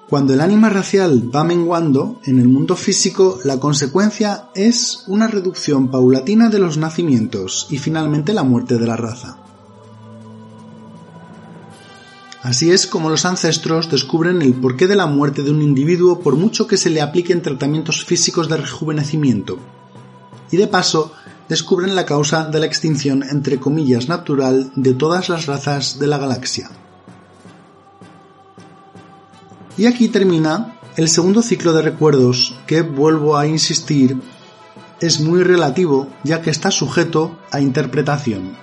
Cuando 0.10 0.34
el 0.34 0.40
ánima 0.40 0.70
racial 0.70 1.36
va 1.36 1.44
menguando, 1.44 2.22
en 2.24 2.40
el 2.40 2.48
mundo 2.48 2.78
físico 2.78 3.40
la 3.44 3.60
consecuencia 3.60 4.46
es 4.56 5.04
una 5.08 5.28
reducción 5.28 5.90
paulatina 5.90 6.48
de 6.48 6.60
los 6.60 6.78
nacimientos 6.78 7.68
y 7.70 7.78
finalmente 7.78 8.34
la 8.34 8.44
muerte 8.44 8.78
de 8.78 8.88
la 8.88 8.96
raza. 8.96 9.38
Así 12.42 12.72
es 12.72 12.88
como 12.88 13.10
los 13.10 13.26
ancestros 13.26 13.92
descubren 13.92 14.42
el 14.42 14.54
porqué 14.54 14.88
de 14.88 14.96
la 14.96 15.08
muerte 15.08 15.44
de 15.44 15.52
un 15.52 15.62
individuo 15.62 16.22
por 16.22 16.38
mucho 16.38 16.68
que 16.68 16.78
se 16.78 16.90
le 16.90 17.02
apliquen 17.02 17.42
tratamientos 17.42 18.06
físicos 18.06 18.48
de 18.48 18.56
rejuvenecimiento. 18.56 19.60
Y 20.52 20.56
de 20.56 20.68
paso, 20.68 21.12
descubren 21.50 21.96
la 21.96 22.06
causa 22.06 22.46
de 22.46 22.62
la 22.62 22.66
extinción 22.66 23.24
entre 23.24 23.60
comillas 23.60 24.08
natural 24.08 24.72
de 24.78 24.94
todas 24.94 25.28
las 25.28 25.48
razas 25.48 26.00
de 26.00 26.08
la 26.08 26.18
galaxia. 26.18 26.70
Y 29.78 29.86
aquí 29.86 30.08
termina 30.08 30.80
el 30.96 31.08
segundo 31.08 31.44
ciclo 31.44 31.72
de 31.74 31.84
recuerdos 31.84 32.60
que, 32.66 32.82
vuelvo 32.82 33.38
a 33.38 33.46
insistir, 33.46 34.20
es 35.00 35.20
muy 35.20 35.44
relativo 35.44 36.08
ya 36.24 36.42
que 36.42 36.50
está 36.50 36.72
sujeto 36.72 37.38
a 37.52 37.62
interpretación. 37.62 38.58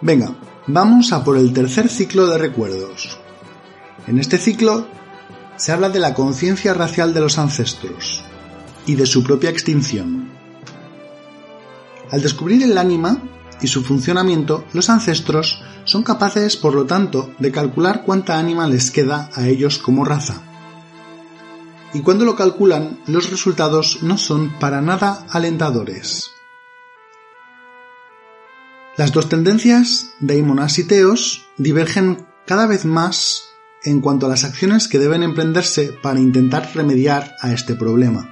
Venga, 0.00 0.36
vamos 0.66 1.12
a 1.12 1.24
por 1.24 1.36
el 1.36 1.52
tercer 1.52 1.88
ciclo 1.88 2.26
de 2.28 2.38
recuerdos. 2.38 3.18
En 4.06 4.18
este 4.18 4.38
ciclo 4.38 4.86
se 5.56 5.72
habla 5.72 5.88
de 5.88 5.98
la 5.98 6.14
conciencia 6.14 6.74
racial 6.74 7.14
de 7.14 7.20
los 7.20 7.38
ancestros 7.38 8.22
y 8.86 8.94
de 8.94 9.06
su 9.06 9.24
propia 9.24 9.50
extinción. 9.50 10.30
Al 12.10 12.22
descubrir 12.22 12.62
el 12.62 12.78
ánima, 12.78 13.22
y 13.60 13.68
su 13.68 13.82
funcionamiento, 13.82 14.64
los 14.72 14.90
ancestros 14.90 15.62
son 15.84 16.02
capaces, 16.02 16.56
por 16.56 16.74
lo 16.74 16.86
tanto, 16.86 17.30
de 17.38 17.52
calcular 17.52 18.02
cuánta 18.04 18.38
ánima 18.38 18.66
les 18.66 18.90
queda 18.90 19.30
a 19.34 19.48
ellos 19.48 19.78
como 19.78 20.04
raza. 20.04 20.42
Y 21.92 22.00
cuando 22.00 22.24
lo 22.24 22.34
calculan, 22.34 22.98
los 23.06 23.30
resultados 23.30 24.02
no 24.02 24.18
son 24.18 24.58
para 24.58 24.80
nada 24.80 25.26
alentadores. 25.30 26.30
Las 28.96 29.12
dos 29.12 29.28
tendencias, 29.28 30.10
daimonas 30.20 30.78
y 30.78 30.84
teos, 30.84 31.46
divergen 31.56 32.26
cada 32.46 32.66
vez 32.66 32.84
más 32.84 33.42
en 33.84 34.00
cuanto 34.00 34.26
a 34.26 34.28
las 34.28 34.44
acciones 34.44 34.88
que 34.88 34.98
deben 34.98 35.22
emprenderse 35.22 35.92
para 36.02 36.20
intentar 36.20 36.70
remediar 36.74 37.34
a 37.40 37.52
este 37.52 37.74
problema. 37.74 38.30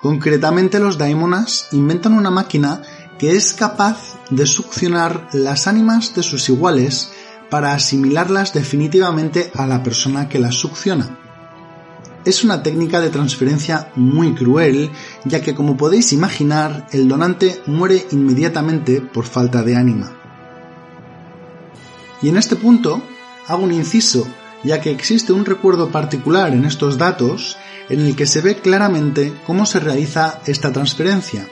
Concretamente 0.00 0.78
los 0.78 0.96
daimonas 0.96 1.68
inventan 1.72 2.12
una 2.12 2.30
máquina 2.30 2.82
que 3.18 3.32
es 3.32 3.52
capaz 3.52 4.14
de 4.30 4.46
succionar 4.46 5.28
las 5.32 5.66
ánimas 5.66 6.14
de 6.14 6.22
sus 6.22 6.48
iguales 6.48 7.10
para 7.50 7.72
asimilarlas 7.72 8.52
definitivamente 8.52 9.50
a 9.54 9.66
la 9.66 9.82
persona 9.82 10.28
que 10.28 10.38
las 10.38 10.54
succiona. 10.54 11.18
Es 12.24 12.44
una 12.44 12.62
técnica 12.62 13.00
de 13.00 13.10
transferencia 13.10 13.90
muy 13.96 14.34
cruel, 14.34 14.90
ya 15.24 15.40
que 15.40 15.54
como 15.54 15.76
podéis 15.76 16.12
imaginar, 16.12 16.86
el 16.92 17.08
donante 17.08 17.60
muere 17.66 18.06
inmediatamente 18.10 19.00
por 19.00 19.24
falta 19.24 19.62
de 19.62 19.76
ánima. 19.76 20.12
Y 22.20 22.28
en 22.28 22.36
este 22.36 22.56
punto 22.56 23.02
hago 23.46 23.64
un 23.64 23.72
inciso, 23.72 24.26
ya 24.62 24.80
que 24.80 24.90
existe 24.90 25.32
un 25.32 25.44
recuerdo 25.44 25.90
particular 25.90 26.52
en 26.52 26.64
estos 26.64 26.98
datos 26.98 27.56
en 27.88 28.00
el 28.00 28.14
que 28.14 28.26
se 28.26 28.42
ve 28.42 28.56
claramente 28.56 29.32
cómo 29.46 29.64
se 29.64 29.80
realiza 29.80 30.40
esta 30.44 30.72
transferencia, 30.72 31.48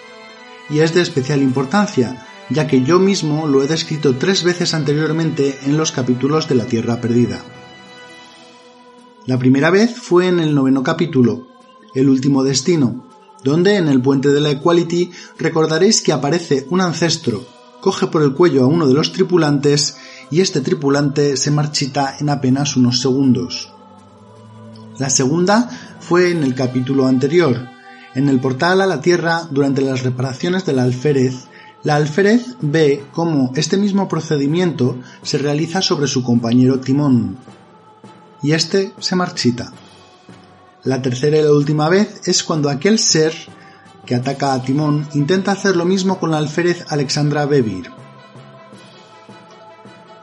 y 0.69 0.81
es 0.81 0.95
de 0.95 1.03
especial 1.03 1.43
importancia, 1.43 2.27
ya 2.51 2.67
que 2.67 2.83
yo 2.83 2.99
mismo 2.99 3.47
lo 3.47 3.63
he 3.63 3.67
descrito 3.67 4.17
tres 4.17 4.45
veces 4.45 4.75
anteriormente 4.75 5.59
en 5.65 5.77
los 5.77 5.93
capítulos 5.93 6.49
de 6.49 6.55
la 6.55 6.67
Tierra 6.67 7.01
Perdida. 7.01 7.43
La 9.27 9.39
primera 9.39 9.71
vez 9.71 9.97
fue 9.97 10.29
en 10.29 10.39
el 10.39 10.55
noveno 10.55 10.83
capítulo, 10.83 11.49
El 11.95 12.09
último 12.09 12.45
destino, 12.45 13.07
donde 13.43 13.77
en 13.77 13.89
el 13.89 14.01
puente 14.01 14.29
de 14.29 14.41
la 14.41 14.51
Equality 14.51 15.11
recordaréis 15.39 16.03
que 16.03 16.13
aparece 16.13 16.67
un 16.71 16.81
ancestro, 16.81 17.45
coge 17.81 18.07
por 18.07 18.23
el 18.23 18.35
cuello 18.35 18.65
a 18.65 18.67
uno 18.67 18.87
de 18.87 18.95
los 18.95 19.13
tripulantes 19.13 19.97
y 20.31 20.41
este 20.41 20.61
tripulante 20.61 21.37
se 21.37 21.51
marchita 21.51 22.17
en 22.19 22.29
apenas 22.29 22.77
unos 22.77 23.01
segundos. 23.01 23.73
La 24.99 25.11
segunda 25.11 25.69
fue 26.01 26.31
en 26.31 26.43
el 26.43 26.55
capítulo 26.55 27.07
anterior, 27.07 27.69
en 28.17 28.31
el 28.31 28.41
portal 28.41 28.81
a 28.81 28.87
la 28.87 29.03
Tierra 29.03 29.47
durante 29.51 29.83
las 29.83 30.03
reparaciones 30.03 30.65
del 30.65 30.79
alférez, 30.79 31.35
la 31.85 31.97
alférez 31.97 32.57
ve 32.63 33.05
cómo 33.13 33.53
este 33.57 33.77
mismo 33.77 34.09
procedimiento 34.09 34.97
se 35.23 35.37
realiza 35.37 35.83
sobre 35.83 36.09
su 36.09 36.25
compañero 36.25 36.81
Timón, 36.81 37.37
y 38.43 38.53
éste 38.53 38.95
se 38.99 39.17
marchita. 39.17 39.71
La 40.83 41.03
tercera 41.03 41.37
y 41.37 41.43
la 41.43 41.53
última 41.53 41.91
vez 41.91 42.27
es 42.27 42.43
cuando 42.43 42.71
aquel 42.71 42.99
ser 42.99 43.35
que 44.07 44.15
ataca 44.15 44.55
a 44.55 44.63
Timón 44.63 45.07
intenta 45.13 45.53
hacer 45.53 45.77
lo 45.77 45.85
mismo 45.85 46.19
con 46.19 46.31
la 46.31 46.39
alférez 46.39 46.87
Alexandra 46.89 47.45
Bevir. 47.45 47.91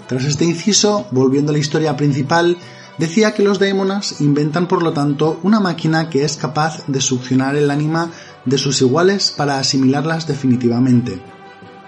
Tras 0.07 0.23
este 0.23 0.45
inciso, 0.45 1.05
volviendo 1.11 1.51
a 1.51 1.53
la 1.53 1.59
historia 1.59 1.95
principal, 1.95 2.57
decía 2.97 3.33
que 3.33 3.43
los 3.43 3.59
daemonas 3.59 4.21
inventan 4.21 4.67
por 4.67 4.83
lo 4.83 4.93
tanto 4.93 5.39
una 5.43 5.59
máquina 5.59 6.09
que 6.09 6.23
es 6.23 6.37
capaz 6.37 6.83
de 6.87 7.01
succionar 7.01 7.55
el 7.55 7.71
ánima 7.71 8.11
de 8.45 8.57
sus 8.57 8.81
iguales 8.81 9.33
para 9.35 9.59
asimilarlas 9.59 10.27
definitivamente. 10.27 11.21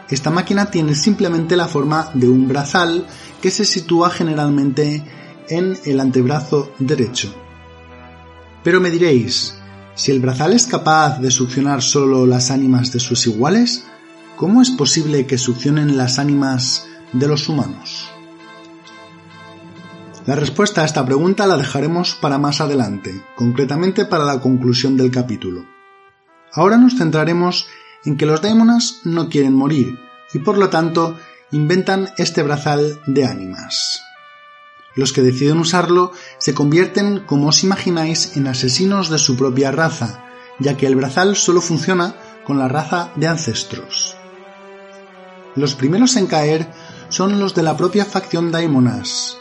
Esta 0.09 0.29
máquina 0.29 0.69
tiene 0.69 0.95
simplemente 0.95 1.55
la 1.55 1.67
forma 1.67 2.11
de 2.13 2.29
un 2.29 2.47
brazal 2.47 3.05
que 3.41 3.51
se 3.51 3.65
sitúa 3.65 4.09
generalmente 4.09 5.03
en 5.49 5.77
el 5.85 5.99
antebrazo 5.99 6.71
derecho. 6.79 7.33
Pero 8.63 8.81
me 8.81 8.91
diréis, 8.91 9.55
si 9.95 10.11
el 10.11 10.19
brazal 10.19 10.53
es 10.53 10.67
capaz 10.67 11.19
de 11.19 11.31
succionar 11.31 11.81
solo 11.81 12.25
las 12.25 12.51
ánimas 12.51 12.91
de 12.91 12.99
sus 12.99 13.25
iguales, 13.27 13.85
¿cómo 14.35 14.61
es 14.61 14.69
posible 14.69 15.25
que 15.25 15.37
succionen 15.37 15.97
las 15.97 16.19
ánimas 16.19 16.85
de 17.13 17.27
los 17.27 17.47
humanos? 17.47 18.14
La 20.25 20.33
respuesta 20.33 20.81
a 20.81 20.85
esta 20.85 21.05
pregunta 21.05 21.45
la 21.45 21.55
dejaremos 21.55 22.15
para 22.15 22.39
más 22.39 22.59
adelante, 22.59 23.23
concretamente 23.35 24.05
para 24.05 24.25
la 24.25 24.39
conclusión 24.39 24.97
del 24.97 25.11
capítulo. 25.11 25.65
Ahora 26.51 26.77
nos 26.77 26.97
centraremos 26.97 27.67
en 28.05 28.17
que 28.17 28.25
los 28.25 28.41
démonas 28.41 29.01
no 29.03 29.29
quieren 29.29 29.53
morir 29.53 29.99
y 30.33 30.39
por 30.39 30.57
lo 30.57 30.69
tanto 30.69 31.15
inventan 31.51 32.09
este 32.17 32.41
brazal 32.41 32.99
de 33.05 33.25
ánimas. 33.25 34.01
Los 34.95 35.13
que 35.13 35.21
deciden 35.21 35.59
usarlo 35.59 36.11
se 36.39 36.55
convierten, 36.55 37.19
como 37.19 37.49
os 37.49 37.63
imagináis, 37.63 38.35
en 38.35 38.47
asesinos 38.47 39.09
de 39.11 39.19
su 39.19 39.37
propia 39.37 39.71
raza, 39.71 40.25
ya 40.57 40.75
que 40.75 40.87
el 40.87 40.95
brazal 40.95 41.35
solo 41.35 41.61
funciona 41.61 42.15
con 42.45 42.57
la 42.57 42.67
raza 42.67 43.11
de 43.15 43.27
ancestros. 43.27 44.17
Los 45.55 45.75
primeros 45.75 46.15
en 46.15 46.25
caer 46.25 46.71
son 47.09 47.39
los 47.39 47.53
de 47.53 47.61
la 47.61 47.77
propia 47.77 48.05
facción 48.05 48.51
Daimonas. 48.51 49.37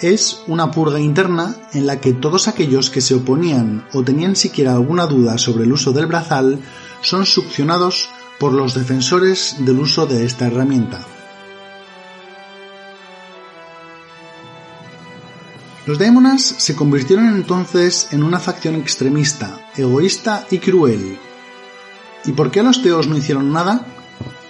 Es 0.00 0.42
una 0.46 0.70
purga 0.70 1.00
interna 1.00 1.56
en 1.72 1.86
la 1.86 2.00
que 2.00 2.12
todos 2.12 2.48
aquellos 2.48 2.90
que 2.90 3.00
se 3.00 3.14
oponían 3.14 3.86
o 3.94 4.02
tenían 4.02 4.36
siquiera 4.36 4.74
alguna 4.74 5.06
duda 5.06 5.38
sobre 5.38 5.64
el 5.64 5.72
uso 5.72 5.92
del 5.92 6.06
brazal 6.06 6.60
son 7.00 7.24
succionados 7.24 8.10
por 8.38 8.52
los 8.52 8.74
defensores 8.74 9.56
del 9.60 9.78
uso 9.78 10.06
de 10.06 10.26
esta 10.26 10.48
herramienta. 10.48 11.00
Los 15.86 15.98
Daemonas 15.98 16.42
se 16.42 16.74
convirtieron 16.76 17.28
entonces 17.28 18.08
en 18.10 18.22
una 18.22 18.40
facción 18.40 18.74
extremista, 18.74 19.70
egoísta 19.76 20.44
y 20.50 20.58
cruel. 20.58 21.16
¿Y 22.26 22.32
por 22.32 22.50
qué 22.50 22.62
los 22.62 22.82
Teos 22.82 23.06
no 23.06 23.16
hicieron 23.16 23.52
nada? 23.52 23.86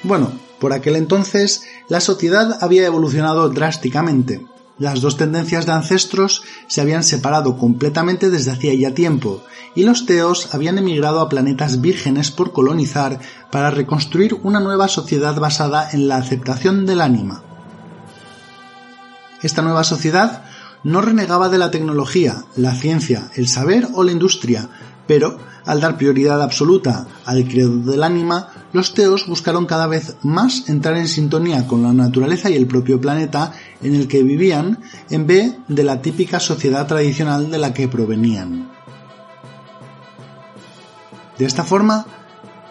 Bueno, 0.02 0.32
por 0.58 0.72
aquel 0.72 0.96
entonces 0.96 1.62
la 1.88 2.00
sociedad 2.00 2.58
había 2.62 2.86
evolucionado 2.86 3.48
drásticamente. 3.50 4.46
Las 4.78 5.00
dos 5.00 5.16
tendencias 5.16 5.64
de 5.64 5.72
ancestros 5.72 6.42
se 6.66 6.82
habían 6.82 7.02
separado 7.02 7.56
completamente 7.56 8.28
desde 8.28 8.50
hacía 8.50 8.74
ya 8.74 8.94
tiempo, 8.94 9.42
y 9.74 9.84
los 9.84 10.04
teos 10.04 10.54
habían 10.54 10.76
emigrado 10.76 11.20
a 11.20 11.30
planetas 11.30 11.80
vírgenes 11.80 12.30
por 12.30 12.52
colonizar 12.52 13.18
para 13.50 13.70
reconstruir 13.70 14.34
una 14.42 14.60
nueva 14.60 14.88
sociedad 14.88 15.34
basada 15.40 15.88
en 15.92 16.08
la 16.08 16.16
aceptación 16.16 16.84
del 16.84 17.00
ánima. 17.00 17.42
Esta 19.42 19.62
nueva 19.62 19.84
sociedad 19.84 20.44
no 20.84 21.00
renegaba 21.00 21.48
de 21.48 21.58
la 21.58 21.70
tecnología, 21.70 22.44
la 22.54 22.74
ciencia, 22.74 23.30
el 23.34 23.48
saber 23.48 23.88
o 23.94 24.04
la 24.04 24.12
industria, 24.12 24.68
pero 25.06 25.38
al 25.64 25.80
dar 25.80 25.96
prioridad 25.96 26.42
absoluta 26.42 27.06
al 27.24 27.48
credo 27.48 27.76
del 27.78 28.02
ánima, 28.02 28.48
los 28.72 28.94
teos 28.94 29.26
buscaron 29.26 29.66
cada 29.66 29.86
vez 29.86 30.16
más 30.22 30.68
entrar 30.68 30.96
en 30.96 31.08
sintonía 31.08 31.66
con 31.66 31.82
la 31.82 31.92
naturaleza 31.92 32.50
y 32.50 32.56
el 32.56 32.66
propio 32.66 33.00
planeta 33.00 33.52
en 33.82 33.94
el 33.94 34.08
que 34.08 34.22
vivían 34.22 34.80
en 35.10 35.26
vez 35.26 35.54
de 35.68 35.84
la 35.84 36.02
típica 36.02 36.40
sociedad 36.40 36.86
tradicional 36.86 37.50
de 37.50 37.58
la 37.58 37.74
que 37.74 37.88
provenían. 37.88 38.70
De 41.38 41.44
esta 41.44 41.64
forma, 41.64 42.06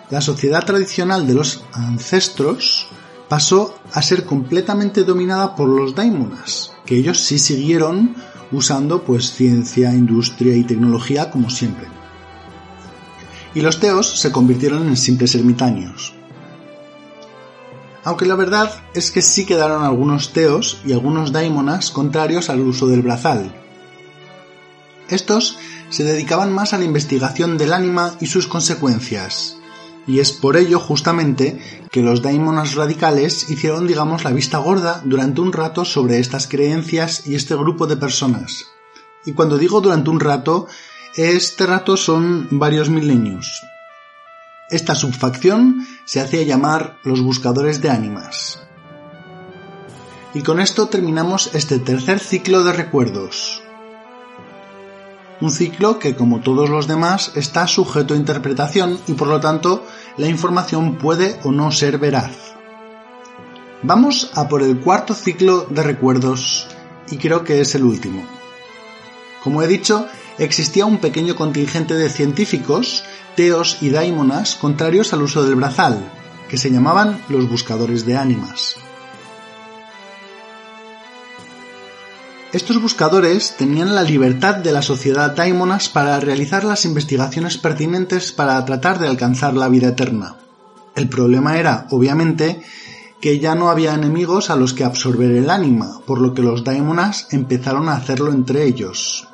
la 0.10 0.22
sociedad 0.22 0.66
tradicional 0.66 1.28
de 1.28 1.36
los 1.36 1.64
ancestros 1.74 2.88
pasó 3.30 3.76
a 3.94 4.02
ser 4.02 4.26
completamente 4.26 5.04
dominada 5.04 5.56
por 5.56 5.68
los 5.68 5.96
daimonas, 5.96 6.74
que 6.86 6.98
ellos 6.98 7.20
sí 7.20 7.40
siguieron 7.40 8.16
usando 8.52 9.04
pues 9.04 9.32
ciencia, 9.32 9.94
industria 9.94 10.56
y 10.56 10.64
tecnología 10.64 11.32
como 11.32 11.50
siempre 11.50 11.88
y 13.56 13.62
los 13.62 13.80
teos 13.80 14.20
se 14.20 14.32
convirtieron 14.32 14.88
en 14.88 14.98
simples 14.98 15.34
ermitaños. 15.34 16.14
Aunque 18.06 18.26
la 18.28 18.36
verdad 18.36 18.72
es 18.94 19.12
que 19.12 19.24
sí 19.24 19.46
quedaron 19.46 19.84
algunos 19.84 20.32
teos 20.32 20.80
y 20.86 20.94
algunos 20.94 21.32
daimonas 21.32 21.90
contrarios 21.90 22.50
al 22.50 22.62
uso 22.62 22.88
del 22.88 23.02
brazal. 23.02 23.52
Estos 25.10 25.58
se 25.90 26.04
dedicaban 26.04 26.54
más 26.54 26.74
a 26.74 26.78
la 26.78 26.86
investigación 26.86 27.58
del 27.58 27.74
ánima 27.74 28.16
y 28.22 28.28
sus 28.28 28.48
consecuencias, 28.48 29.58
y 30.08 30.20
es 30.20 30.32
por 30.32 30.56
ello 30.56 30.80
justamente 30.80 31.60
que 31.92 32.02
los 32.02 32.22
daimonas 32.22 32.76
radicales 32.76 33.50
hicieron 33.50 33.88
digamos 33.88 34.24
la 34.24 34.32
vista 34.32 34.60
gorda 34.60 35.02
durante 35.04 35.42
un 35.42 35.52
rato 35.52 35.84
sobre 35.84 36.20
estas 36.20 36.48
creencias 36.48 37.26
y 37.26 37.34
este 37.34 37.56
grupo 37.56 37.88
de 37.88 37.98
personas. 37.98 38.68
Y 39.26 39.34
cuando 39.34 39.58
digo 39.58 39.82
durante 39.82 40.12
un 40.12 40.20
rato 40.20 40.68
este 41.16 41.66
rato 41.66 41.98
son 41.98 42.48
varios 42.52 42.90
milenios. 42.90 43.64
Esta 44.70 44.96
subfacción 44.96 45.86
se 46.06 46.22
hacía 46.22 46.42
llamar 46.42 46.98
los 47.04 47.22
buscadores 47.22 47.82
de 47.84 47.92
ánimas. 47.92 48.60
Y 50.34 50.42
con 50.42 50.60
esto 50.60 50.88
terminamos 50.88 51.54
este 51.54 51.78
tercer 51.78 52.20
ciclo 52.20 52.64
de 52.64 52.74
recuerdos. 52.74 53.62
Un 55.40 55.52
ciclo 55.52 56.00
que, 56.00 56.16
como 56.16 56.40
todos 56.40 56.70
los 56.70 56.88
demás, 56.88 57.32
está 57.36 57.68
sujeto 57.68 58.16
a 58.16 58.18
interpretación 58.18 58.98
y 59.06 59.14
por 59.14 59.28
lo 59.28 59.40
tanto 59.40 59.86
la 60.18 60.28
información 60.28 60.96
puede 60.96 61.40
o 61.44 61.52
no 61.52 61.72
ser 61.72 62.00
veraz. 62.00 62.56
Vamos 63.84 64.32
a 64.34 64.48
por 64.48 64.64
el 64.64 64.80
cuarto 64.80 65.14
ciclo 65.14 65.68
de 65.70 65.84
recuerdos 65.84 66.68
y 67.12 67.18
creo 67.18 67.44
que 67.44 67.62
es 67.62 67.76
el 67.76 67.84
último. 67.84 68.26
Como 69.44 69.62
he 69.62 69.68
dicho, 69.68 70.08
existía 70.38 70.86
un 70.86 70.98
pequeño 70.98 71.36
contingente 71.36 71.94
de 71.96 72.10
científicos, 72.10 73.04
teos 73.36 73.78
y 73.82 73.90
daimonas 73.90 74.56
contrarios 74.56 75.14
al 75.14 75.22
uso 75.22 75.44
del 75.44 75.56
brazal, 75.56 76.12
que 76.50 76.58
se 76.58 76.72
llamaban 76.72 77.22
los 77.30 77.50
buscadores 77.50 78.06
de 78.06 78.18
ánimas. 78.18 78.76
Estos 82.54 82.82
buscadores 82.82 83.58
tenían 83.58 83.96
la 83.96 84.04
libertad 84.04 84.56
de 84.56 84.72
la 84.72 84.82
sociedad 84.82 85.36
daimonas 85.36 85.90
para 85.90 86.20
realizar 86.22 86.64
las 86.64 86.86
investigaciones 86.86 87.58
pertinentes 87.58 88.32
para 88.32 88.64
tratar 88.64 88.98
de 89.00 89.08
alcanzar 89.08 89.56
la 89.56 89.68
vida 89.68 89.90
eterna. 89.90 90.38
El 90.96 91.10
problema 91.10 91.58
era, 91.58 91.88
obviamente, 91.90 92.62
que 93.20 93.40
ya 93.40 93.56
no 93.56 93.70
había 93.70 93.94
enemigos 93.94 94.50
a 94.50 94.56
los 94.56 94.74
que 94.74 94.86
absorber 94.86 95.32
el 95.32 95.50
ánima, 95.50 96.00
por 96.06 96.22
lo 96.22 96.34
que 96.34 96.44
los 96.44 96.64
daimonas 96.64 97.28
empezaron 97.32 97.90
a 97.90 97.96
hacerlo 97.98 98.32
entre 98.32 98.64
ellos, 98.64 99.28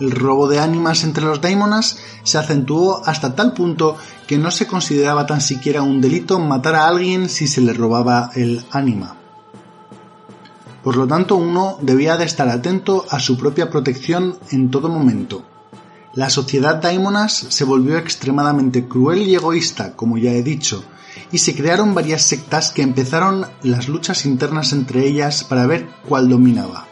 el 0.00 0.10
robo 0.10 0.48
de 0.48 0.60
ánimas 0.60 1.04
entre 1.04 1.24
los 1.24 1.40
daimonas 1.40 1.98
se 2.22 2.38
acentuó 2.38 3.02
hasta 3.06 3.34
tal 3.34 3.52
punto 3.52 3.96
que 4.26 4.38
no 4.38 4.50
se 4.50 4.66
consideraba 4.66 5.26
tan 5.26 5.40
siquiera 5.40 5.82
un 5.82 6.00
delito 6.00 6.38
matar 6.38 6.74
a 6.74 6.86
alguien 6.86 7.28
si 7.28 7.48
se 7.48 7.60
le 7.60 7.72
robaba 7.72 8.30
el 8.34 8.64
ánima. 8.70 9.16
Por 10.82 10.96
lo 10.96 11.06
tanto, 11.06 11.36
uno 11.36 11.78
debía 11.82 12.16
de 12.16 12.24
estar 12.24 12.48
atento 12.48 13.04
a 13.10 13.20
su 13.20 13.36
propia 13.36 13.68
protección 13.68 14.38
en 14.50 14.70
todo 14.70 14.88
momento. 14.88 15.42
La 16.14 16.30
sociedad 16.30 16.76
daimonas 16.76 17.32
se 17.32 17.64
volvió 17.64 17.98
extremadamente 17.98 18.88
cruel 18.88 19.22
y 19.22 19.34
egoísta, 19.34 19.94
como 19.94 20.18
ya 20.18 20.32
he 20.32 20.42
dicho, 20.42 20.82
y 21.30 21.38
se 21.38 21.54
crearon 21.54 21.94
varias 21.94 22.22
sectas 22.22 22.70
que 22.70 22.82
empezaron 22.82 23.46
las 23.62 23.88
luchas 23.88 24.24
internas 24.24 24.72
entre 24.72 25.06
ellas 25.06 25.44
para 25.44 25.66
ver 25.66 25.88
cuál 26.08 26.28
dominaba. 26.28 26.87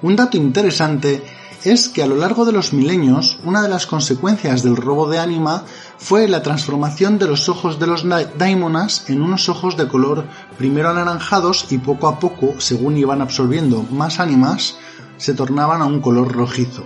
Un 0.00 0.14
dato 0.14 0.36
interesante 0.36 1.22
es 1.64 1.88
que 1.88 2.04
a 2.04 2.06
lo 2.06 2.14
largo 2.14 2.44
de 2.44 2.52
los 2.52 2.72
milenios 2.72 3.40
una 3.44 3.62
de 3.62 3.68
las 3.68 3.86
consecuencias 3.86 4.62
del 4.62 4.76
robo 4.76 5.08
de 5.08 5.18
ánima 5.18 5.64
fue 5.96 6.28
la 6.28 6.40
transformación 6.42 7.18
de 7.18 7.26
los 7.26 7.48
ojos 7.48 7.80
de 7.80 7.88
los 7.88 8.04
daimonas 8.38 9.10
en 9.10 9.22
unos 9.22 9.48
ojos 9.48 9.76
de 9.76 9.88
color 9.88 10.24
primero 10.56 10.90
anaranjados 10.90 11.66
y 11.70 11.78
poco 11.78 12.06
a 12.06 12.20
poco, 12.20 12.54
según 12.58 12.96
iban 12.96 13.20
absorbiendo 13.20 13.82
más 13.90 14.20
ánimas, 14.20 14.76
se 15.16 15.34
tornaban 15.34 15.82
a 15.82 15.86
un 15.86 16.00
color 16.00 16.32
rojizo. 16.32 16.84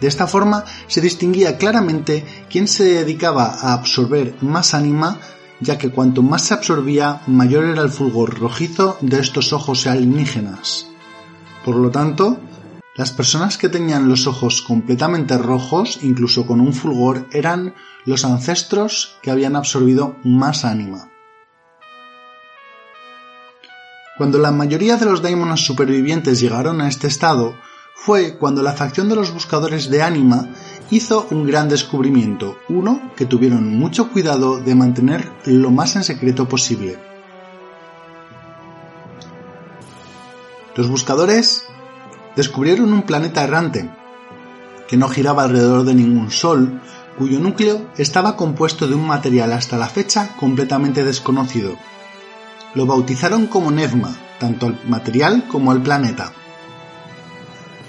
De 0.00 0.06
esta 0.06 0.28
forma 0.28 0.64
se 0.86 1.00
distinguía 1.00 1.58
claramente 1.58 2.24
quién 2.48 2.68
se 2.68 2.84
dedicaba 2.84 3.46
a 3.46 3.72
absorber 3.72 4.36
más 4.42 4.74
ánima, 4.74 5.18
ya 5.60 5.76
que 5.76 5.90
cuanto 5.90 6.22
más 6.22 6.42
se 6.42 6.54
absorbía, 6.54 7.22
mayor 7.26 7.64
era 7.64 7.82
el 7.82 7.90
fulgor 7.90 8.38
rojizo 8.38 8.96
de 9.00 9.18
estos 9.18 9.52
ojos 9.52 9.88
alienígenas. 9.88 10.93
Por 11.64 11.76
lo 11.76 11.90
tanto, 11.90 12.38
las 12.94 13.10
personas 13.10 13.56
que 13.56 13.70
tenían 13.70 14.08
los 14.08 14.26
ojos 14.26 14.60
completamente 14.60 15.38
rojos, 15.38 15.98
incluso 16.02 16.46
con 16.46 16.60
un 16.60 16.74
fulgor, 16.74 17.26
eran 17.32 17.74
los 18.04 18.24
ancestros 18.26 19.16
que 19.22 19.30
habían 19.30 19.56
absorbido 19.56 20.16
más 20.22 20.66
ánima. 20.66 21.10
Cuando 24.18 24.38
la 24.38 24.52
mayoría 24.52 24.96
de 24.96 25.06
los 25.06 25.22
daimonas 25.22 25.60
supervivientes 25.60 26.38
llegaron 26.38 26.80
a 26.80 26.88
este 26.88 27.08
estado, 27.08 27.54
fue 27.96 28.36
cuando 28.36 28.62
la 28.62 28.74
facción 28.74 29.08
de 29.08 29.16
los 29.16 29.32
buscadores 29.32 29.88
de 29.88 30.02
ánima 30.02 30.50
hizo 30.90 31.26
un 31.30 31.46
gran 31.46 31.68
descubrimiento, 31.68 32.58
uno 32.68 33.10
que 33.16 33.24
tuvieron 33.24 33.76
mucho 33.76 34.12
cuidado 34.12 34.60
de 34.60 34.74
mantener 34.74 35.32
lo 35.46 35.70
más 35.70 35.96
en 35.96 36.04
secreto 36.04 36.46
posible. 36.46 37.13
Los 40.76 40.88
buscadores 40.88 41.66
descubrieron 42.34 42.92
un 42.92 43.02
planeta 43.02 43.44
errante 43.44 43.90
que 44.88 44.96
no 44.96 45.08
giraba 45.08 45.44
alrededor 45.44 45.84
de 45.84 45.94
ningún 45.94 46.30
sol, 46.30 46.80
cuyo 47.16 47.38
núcleo 47.38 47.88
estaba 47.96 48.36
compuesto 48.36 48.86
de 48.88 48.94
un 48.94 49.06
material 49.06 49.52
hasta 49.52 49.78
la 49.78 49.88
fecha 49.88 50.36
completamente 50.36 51.04
desconocido. 51.04 51.76
Lo 52.74 52.86
bautizaron 52.86 53.46
como 53.46 53.70
Nevma, 53.70 54.16
tanto 54.40 54.66
al 54.66 54.80
material 54.86 55.46
como 55.48 55.70
al 55.70 55.82
planeta. 55.82 56.32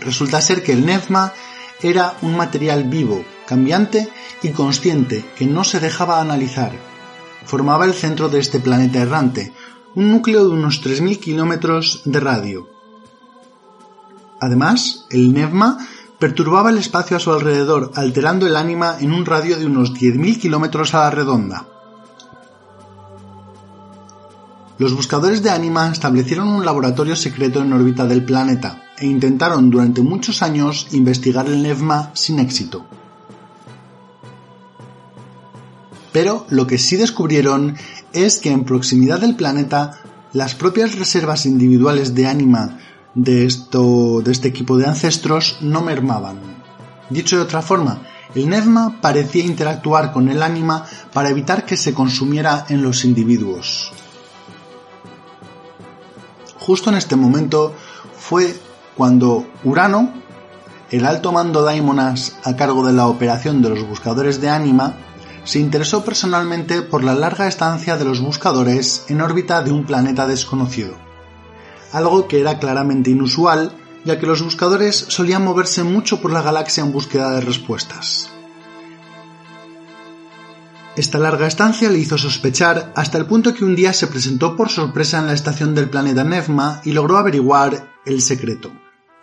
Resulta 0.01 0.41
ser 0.41 0.63
que 0.63 0.73
el 0.73 0.85
Nevma 0.85 1.33
era 1.81 2.13
un 2.21 2.37
material 2.37 2.83
vivo, 2.83 3.25
cambiante 3.47 4.09
y 4.43 4.49
consciente 4.49 5.25
que 5.35 5.47
no 5.47 5.63
se 5.63 5.79
dejaba 5.79 6.21
analizar. 6.21 6.71
Formaba 7.45 7.85
el 7.85 7.93
centro 7.93 8.29
de 8.29 8.39
este 8.39 8.59
planeta 8.59 8.99
errante, 8.99 9.53
un 9.95 10.11
núcleo 10.11 10.47
de 10.47 10.49
unos 10.49 10.83
3.000 10.83 11.19
kilómetros 11.19 12.01
de 12.05 12.19
radio. 12.19 12.74
Además, 14.39 15.05
el 15.09 15.33
Nevma 15.33 15.77
perturbaba 16.19 16.69
el 16.69 16.77
espacio 16.77 17.17
a 17.17 17.19
su 17.19 17.31
alrededor, 17.31 17.91
alterando 17.95 18.47
el 18.47 18.55
ánima 18.55 18.97
en 18.99 19.11
un 19.11 19.25
radio 19.25 19.57
de 19.57 19.65
unos 19.65 19.93
10.000 19.93 20.39
kilómetros 20.39 20.93
a 20.93 20.99
la 20.99 21.11
redonda. 21.11 21.65
Los 24.77 24.93
buscadores 24.93 25.41
de 25.41 25.51
ánima 25.51 25.89
establecieron 25.89 26.49
un 26.49 26.65
laboratorio 26.65 27.15
secreto 27.15 27.61
en 27.61 27.71
órbita 27.71 28.05
del 28.05 28.25
planeta 28.25 28.83
e 28.97 29.05
intentaron 29.05 29.69
durante 29.69 30.01
muchos 30.01 30.41
años 30.41 30.87
investigar 30.91 31.47
el 31.47 31.63
Nevma 31.63 32.11
sin 32.13 32.39
éxito. 32.39 32.85
Pero 36.11 36.45
lo 36.49 36.67
que 36.67 36.77
sí 36.77 36.95
descubrieron 36.95 37.75
es 38.13 38.39
que 38.39 38.51
en 38.51 38.63
proximidad 38.65 39.19
del 39.19 39.35
planeta 39.35 39.99
las 40.33 40.55
propias 40.55 40.97
reservas 40.97 41.45
individuales 41.45 42.15
de 42.15 42.27
ánima 42.27 42.79
de, 43.15 43.45
esto, 43.45 44.21
de 44.23 44.31
este 44.31 44.49
equipo 44.49 44.77
de 44.77 44.85
ancestros 44.85 45.57
no 45.61 45.81
mermaban. 45.81 46.37
Dicho 47.09 47.37
de 47.37 47.43
otra 47.43 47.61
forma, 47.61 48.01
el 48.35 48.49
Nevma 48.49 48.99
parecía 49.01 49.45
interactuar 49.45 50.11
con 50.11 50.29
el 50.29 50.43
ánima 50.43 50.85
para 51.13 51.29
evitar 51.29 51.65
que 51.65 51.77
se 51.77 51.93
consumiera 51.93 52.65
en 52.69 52.83
los 52.83 53.05
individuos. 53.05 53.91
Justo 56.59 56.89
en 56.89 56.97
este 56.97 57.15
momento 57.15 57.73
fue 58.17 58.59
cuando 58.97 59.47
Urano, 59.63 60.13
el 60.91 61.05
alto 61.05 61.31
mando 61.31 61.61
Daimonas 61.61 62.37
a 62.43 62.55
cargo 62.55 62.85
de 62.85 62.93
la 62.93 63.07
operación 63.07 63.61
de 63.61 63.69
los 63.69 63.87
buscadores 63.87 64.41
de 64.41 64.49
ánima, 64.49 64.95
se 65.43 65.59
interesó 65.59 66.03
personalmente 66.03 66.81
por 66.81 67.03
la 67.03 67.13
larga 67.13 67.47
estancia 67.47 67.97
de 67.97 68.05
los 68.05 68.19
buscadores 68.19 69.05
en 69.09 69.21
órbita 69.21 69.61
de 69.61 69.71
un 69.71 69.85
planeta 69.85 70.25
desconocido, 70.25 71.04
algo 71.91 72.27
que 72.27 72.39
era 72.39 72.59
claramente 72.59 73.09
inusual, 73.09 73.71
ya 74.03 74.19
que 74.19 74.27
los 74.27 74.41
buscadores 74.41 74.95
solían 74.95 75.43
moverse 75.43 75.83
mucho 75.83 76.21
por 76.21 76.31
la 76.31 76.41
galaxia 76.41 76.83
en 76.83 76.91
búsqueda 76.91 77.31
de 77.31 77.41
respuestas. 77.41 78.29
Esta 80.95 81.17
larga 81.17 81.45
estancia 81.45 81.89
le 81.89 81.99
hizo 81.99 82.17
sospechar 82.17 82.93
hasta 82.95 83.17
el 83.17 83.25
punto 83.25 83.53
que 83.53 83.65
un 83.65 83.75
día 83.75 83.91
se 83.91 84.07
presentó 84.07 84.55
por 84.55 84.69
sorpresa 84.69 85.19
en 85.19 85.27
la 85.27 85.33
estación 85.33 85.75
del 85.75 85.89
planeta 85.89 86.23
Nevma 86.23 86.79
y 86.85 86.93
logró 86.93 87.17
averiguar 87.17 87.93
el 88.05 88.21
secreto. 88.21 88.71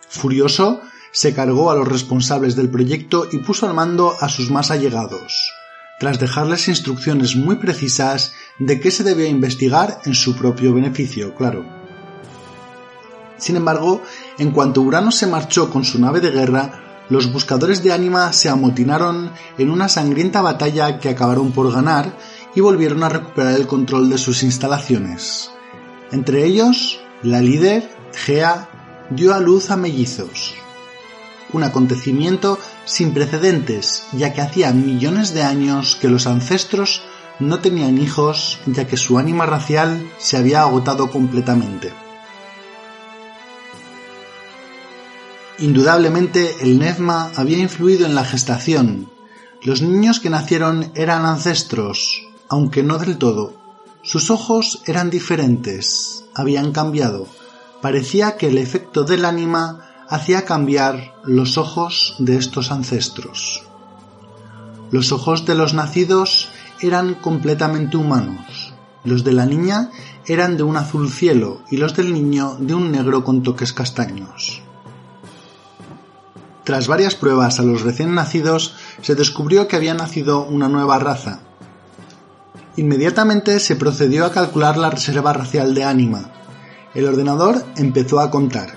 Furioso, 0.07 0.81
se 1.11 1.33
cargó 1.33 1.71
a 1.71 1.75
los 1.75 1.87
responsables 1.87 2.55
del 2.55 2.69
proyecto 2.69 3.27
y 3.31 3.39
puso 3.39 3.67
al 3.67 3.73
mando 3.73 4.13
a 4.19 4.29
sus 4.29 4.51
más 4.51 4.69
allegados, 4.69 5.51
tras 5.99 6.19
dejarles 6.19 6.67
instrucciones 6.67 7.35
muy 7.35 7.55
precisas 7.55 8.33
de 8.59 8.79
qué 8.79 8.91
se 8.91 9.03
debía 9.03 9.27
investigar 9.27 9.99
en 10.05 10.13
su 10.13 10.35
propio 10.35 10.75
beneficio, 10.75 11.33
claro. 11.33 11.82
Sin 13.37 13.55
embargo, 13.55 14.01
en 14.37 14.51
cuanto 14.51 14.81
Urano 14.81 15.11
se 15.11 15.27
marchó 15.27 15.69
con 15.69 15.83
su 15.83 15.99
nave 15.99 16.19
de 16.19 16.31
guerra, 16.31 16.83
los 17.09 17.31
buscadores 17.31 17.83
de 17.83 17.91
ánima 17.91 18.31
se 18.33 18.49
amotinaron 18.49 19.31
en 19.57 19.69
una 19.69 19.89
sangrienta 19.89 20.41
batalla 20.41 20.99
que 20.99 21.09
acabaron 21.09 21.51
por 21.51 21.71
ganar 21.71 22.17
y 22.55 22.61
volvieron 22.61 23.03
a 23.03 23.09
recuperar 23.09 23.55
el 23.55 23.67
control 23.67 24.09
de 24.09 24.17
sus 24.17 24.43
instalaciones. 24.43 25.51
Entre 26.11 26.45
ellos, 26.45 27.01
la 27.21 27.41
líder, 27.41 27.89
Gea, 28.13 28.69
dio 29.09 29.33
a 29.33 29.39
luz 29.39 29.71
a 29.71 29.75
mellizos. 29.75 30.53
Un 31.51 31.63
acontecimiento 31.63 32.57
sin 32.85 33.13
precedentes, 33.13 34.05
ya 34.13 34.33
que 34.33 34.41
hacía 34.41 34.71
millones 34.71 35.33
de 35.33 35.43
años 35.43 35.97
que 35.99 36.09
los 36.09 36.25
ancestros 36.25 37.03
no 37.39 37.59
tenían 37.59 37.97
hijos, 37.97 38.59
ya 38.65 38.87
que 38.87 38.97
su 38.97 39.17
ánima 39.17 39.45
racial 39.45 40.09
se 40.17 40.37
había 40.37 40.61
agotado 40.61 41.09
completamente. 41.11 42.02
Indudablemente 45.63 46.57
el 46.59 46.77
Nevma 46.77 47.31
había 47.37 47.57
influido 47.57 48.05
en 48.05 48.15
la 48.15 48.25
gestación. 48.25 49.09
Los 49.61 49.81
niños 49.81 50.19
que 50.19 50.29
nacieron 50.29 50.91
eran 50.93 51.23
ancestros, 51.25 52.21
aunque 52.49 52.83
no 52.83 52.97
del 52.97 53.17
todo. 53.17 53.53
Sus 54.01 54.29
ojos 54.29 54.81
eran 54.87 55.09
diferentes, 55.09 56.25
habían 56.35 56.73
cambiado. 56.73 57.27
Parecía 57.81 58.35
que 58.35 58.49
el 58.49 58.57
efecto 58.57 59.05
del 59.05 59.23
ánima 59.23 59.79
hacía 60.09 60.43
cambiar 60.43 61.15
los 61.23 61.57
ojos 61.57 62.17
de 62.19 62.35
estos 62.35 62.69
ancestros. 62.69 63.63
Los 64.91 65.13
ojos 65.13 65.45
de 65.45 65.55
los 65.55 65.73
nacidos 65.73 66.49
eran 66.81 67.13
completamente 67.13 67.95
humanos. 67.95 68.73
Los 69.05 69.23
de 69.23 69.31
la 69.31 69.45
niña 69.45 69.91
eran 70.27 70.57
de 70.57 70.63
un 70.63 70.75
azul 70.75 71.09
cielo 71.09 71.61
y 71.71 71.77
los 71.77 71.95
del 71.95 72.13
niño 72.13 72.57
de 72.59 72.73
un 72.73 72.91
negro 72.91 73.23
con 73.23 73.43
toques 73.43 73.71
castaños. 73.71 74.61
Tras 76.63 76.87
varias 76.87 77.15
pruebas 77.15 77.59
a 77.59 77.63
los 77.63 77.81
recién 77.81 78.15
nacidos, 78.15 78.75
se 79.01 79.15
descubrió 79.15 79.67
que 79.67 79.75
había 79.75 79.93
nacido 79.93 80.45
una 80.45 80.69
nueva 80.69 80.97
raza. 80.97 81.39
Inmediatamente 82.77 83.59
se 83.59 83.75
procedió 83.75 84.25
a 84.25 84.31
calcular 84.31 84.77
la 84.77 84.89
reserva 84.89 85.33
racial 85.33 85.75
de 85.75 85.83
ánima. 85.83 86.31
El 86.93 87.05
ordenador 87.07 87.65
empezó 87.75 88.19
a 88.19 88.31
contar. 88.31 88.73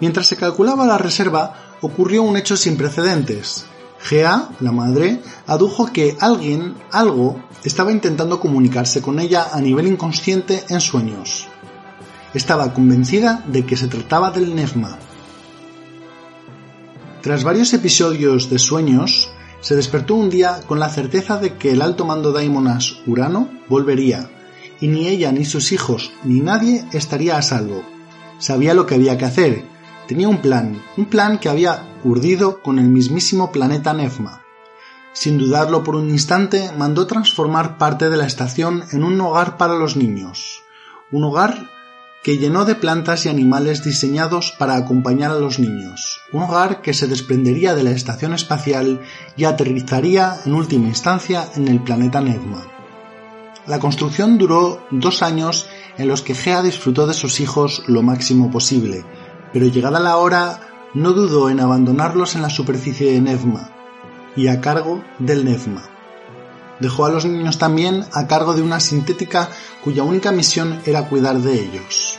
Mientras 0.00 0.28
se 0.28 0.36
calculaba 0.36 0.86
la 0.86 0.96
reserva, 0.96 1.76
ocurrió 1.82 2.22
un 2.22 2.36
hecho 2.36 2.56
sin 2.56 2.76
precedentes. 2.76 3.66
Gea, 4.00 4.48
la 4.60 4.72
madre, 4.72 5.20
adujo 5.46 5.92
que 5.92 6.16
alguien, 6.20 6.74
algo, 6.90 7.44
estaba 7.64 7.92
intentando 7.92 8.40
comunicarse 8.40 9.02
con 9.02 9.20
ella 9.20 9.48
a 9.52 9.60
nivel 9.60 9.86
inconsciente 9.86 10.64
en 10.70 10.80
sueños. 10.80 11.48
Estaba 12.32 12.72
convencida 12.72 13.44
de 13.46 13.66
que 13.66 13.76
se 13.76 13.88
trataba 13.88 14.30
del 14.30 14.54
Nefma, 14.54 14.96
tras 17.22 17.44
varios 17.44 17.74
episodios 17.74 18.48
de 18.48 18.58
sueños, 18.58 19.30
se 19.60 19.76
despertó 19.76 20.14
un 20.14 20.30
día 20.30 20.60
con 20.66 20.78
la 20.78 20.88
certeza 20.88 21.36
de 21.38 21.56
que 21.56 21.72
el 21.72 21.82
alto 21.82 22.06
mando 22.06 22.32
Daimonas 22.32 22.96
Urano 23.06 23.50
volvería, 23.68 24.30
y 24.80 24.88
ni 24.88 25.06
ella 25.06 25.30
ni 25.30 25.44
sus 25.44 25.72
hijos 25.72 26.12
ni 26.24 26.40
nadie 26.40 26.84
estaría 26.92 27.36
a 27.36 27.42
salvo. 27.42 27.82
Sabía 28.38 28.72
lo 28.72 28.86
que 28.86 28.94
había 28.94 29.18
que 29.18 29.26
hacer, 29.26 29.64
tenía 30.08 30.28
un 30.28 30.38
plan, 30.38 30.82
un 30.96 31.04
plan 31.04 31.38
que 31.38 31.50
había 31.50 31.86
urdido 32.04 32.62
con 32.62 32.78
el 32.78 32.88
mismísimo 32.88 33.52
planeta 33.52 33.92
Nefma. 33.92 34.42
Sin 35.12 35.36
dudarlo 35.36 35.84
por 35.84 35.96
un 35.96 36.08
instante, 36.08 36.70
mandó 36.78 37.06
transformar 37.06 37.76
parte 37.76 38.08
de 38.08 38.16
la 38.16 38.26
estación 38.26 38.84
en 38.92 39.04
un 39.04 39.20
hogar 39.20 39.58
para 39.58 39.74
los 39.74 39.96
niños, 39.96 40.62
un 41.12 41.24
hogar 41.24 41.68
que 42.22 42.36
llenó 42.36 42.64
de 42.64 42.74
plantas 42.74 43.24
y 43.24 43.28
animales 43.28 43.82
diseñados 43.82 44.52
para 44.58 44.76
acompañar 44.76 45.30
a 45.30 45.38
los 45.38 45.58
niños, 45.58 46.20
un 46.32 46.42
hogar 46.42 46.82
que 46.82 46.92
se 46.92 47.06
desprendería 47.06 47.74
de 47.74 47.82
la 47.82 47.92
estación 47.92 48.34
espacial 48.34 49.00
y 49.36 49.44
aterrizaría 49.44 50.36
en 50.44 50.54
última 50.54 50.88
instancia 50.88 51.48
en 51.56 51.68
el 51.68 51.80
planeta 51.80 52.20
Negma. 52.20 52.66
La 53.66 53.78
construcción 53.78 54.36
duró 54.36 54.86
dos 54.90 55.22
años 55.22 55.66
en 55.96 56.08
los 56.08 56.22
que 56.22 56.34
Gea 56.34 56.62
disfrutó 56.62 57.06
de 57.06 57.14
sus 57.14 57.40
hijos 57.40 57.82
lo 57.86 58.02
máximo 58.02 58.50
posible, 58.50 59.04
pero 59.52 59.66
llegada 59.66 60.00
la 60.00 60.16
hora 60.16 60.60
no 60.94 61.12
dudó 61.12 61.50
en 61.50 61.60
abandonarlos 61.60 62.34
en 62.34 62.42
la 62.42 62.50
superficie 62.50 63.12
de 63.12 63.20
Nevma 63.20 63.70
y 64.36 64.48
a 64.48 64.60
cargo 64.60 65.02
del 65.18 65.44
Nevma. 65.44 65.99
Dejó 66.80 67.04
a 67.04 67.10
los 67.10 67.26
niños 67.26 67.58
también 67.58 68.04
a 68.12 68.26
cargo 68.26 68.54
de 68.54 68.62
una 68.62 68.80
sintética 68.80 69.50
cuya 69.84 70.02
única 70.02 70.32
misión 70.32 70.80
era 70.86 71.08
cuidar 71.08 71.38
de 71.38 71.60
ellos. 71.60 72.18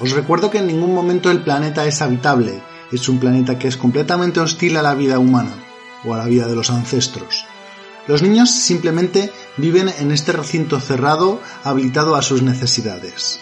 Os 0.00 0.12
recuerdo 0.12 0.50
que 0.50 0.58
en 0.58 0.66
ningún 0.66 0.94
momento 0.94 1.30
el 1.30 1.42
planeta 1.42 1.86
es 1.86 2.02
habitable, 2.02 2.62
es 2.90 3.08
un 3.08 3.20
planeta 3.20 3.58
que 3.58 3.68
es 3.68 3.76
completamente 3.76 4.40
hostil 4.40 4.76
a 4.76 4.82
la 4.82 4.94
vida 4.94 5.18
humana 5.18 5.52
o 6.04 6.14
a 6.14 6.18
la 6.18 6.26
vida 6.26 6.48
de 6.48 6.56
los 6.56 6.70
ancestros. 6.70 7.44
Los 8.08 8.22
niños 8.22 8.50
simplemente 8.50 9.30
viven 9.56 9.88
en 9.88 10.10
este 10.10 10.32
recinto 10.32 10.80
cerrado 10.80 11.40
habilitado 11.62 12.16
a 12.16 12.22
sus 12.22 12.42
necesidades. 12.42 13.40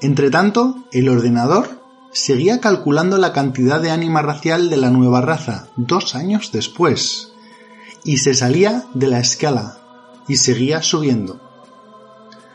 Entretanto, 0.00 0.76
el 0.92 1.08
ordenador 1.08 1.82
seguía 2.12 2.60
calculando 2.60 3.18
la 3.18 3.32
cantidad 3.32 3.80
de 3.80 3.90
ánima 3.90 4.22
racial 4.22 4.70
de 4.70 4.76
la 4.76 4.90
nueva 4.90 5.20
raza 5.20 5.66
dos 5.76 6.14
años 6.14 6.52
después 6.52 7.31
y 8.04 8.18
se 8.18 8.34
salía 8.34 8.84
de 8.94 9.08
la 9.08 9.20
escala 9.20 9.78
y 10.28 10.36
seguía 10.36 10.82
subiendo. 10.82 11.40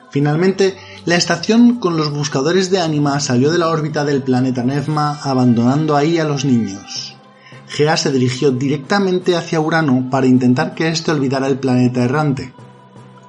Finalmente, 0.10 0.78
la 1.06 1.16
estación 1.16 1.80
con 1.80 1.98
los 1.98 2.12
buscadores 2.12 2.72
de 2.72 2.80
ánima 2.80 3.20
salió 3.20 3.52
de 3.52 3.58
la 3.58 3.70
órbita 3.70 4.06
del 4.06 4.24
planeta 4.24 4.64
Nevma, 4.64 5.20
abandonando 5.22 5.96
ahí 5.96 6.18
a 6.18 6.24
los 6.24 6.46
niños. 6.46 7.16
Gea 7.68 7.98
se 7.98 8.12
dirigió 8.12 8.52
directamente 8.52 9.36
hacia 9.36 9.60
Urano 9.60 10.10
para 10.10 10.26
intentar 10.26 10.74
que 10.74 10.88
éste 10.88 11.12
olvidara 11.12 11.48
el 11.48 11.60
planeta 11.60 12.04
errante. 12.04 12.54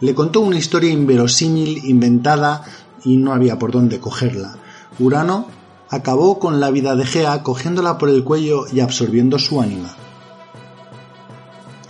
Le 0.01 0.15
contó 0.15 0.41
una 0.41 0.57
historia 0.57 0.91
inverosímil, 0.91 1.85
inventada, 1.85 2.63
y 3.05 3.17
no 3.17 3.33
había 3.33 3.59
por 3.59 3.73
dónde 3.73 3.99
cogerla. 3.99 4.57
Urano 5.01 5.47
acabó 5.91 6.39
con 6.39 6.61
la 6.61 6.71
vida 6.71 6.95
de 6.95 7.07
Gea 7.07 7.43
cogiéndola 7.43 7.99
por 7.99 8.09
el 8.09 8.23
cuello 8.23 8.67
y 8.73 8.81
absorbiendo 8.81 9.39
su 9.39 9.61
ánima. 9.61 9.97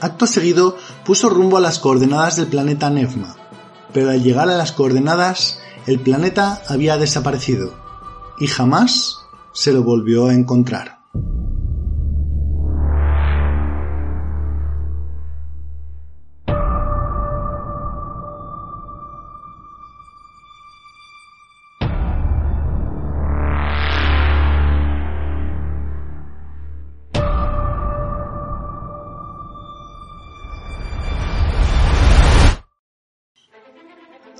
Acto 0.00 0.26
seguido 0.26 0.76
puso 1.04 1.28
rumbo 1.28 1.56
a 1.56 1.60
las 1.60 1.78
coordenadas 1.78 2.36
del 2.36 2.46
planeta 2.46 2.90
Nefma. 2.90 3.36
pero 3.92 4.10
al 4.10 4.22
llegar 4.22 4.48
a 4.50 4.56
las 4.56 4.72
coordenadas 4.72 5.58
el 5.86 5.98
planeta 5.98 6.62
había 6.68 6.98
desaparecido 6.98 7.72
y 8.38 8.46
jamás 8.46 9.20
se 9.52 9.72
lo 9.72 9.82
volvió 9.82 10.26
a 10.26 10.34
encontrar. 10.34 10.97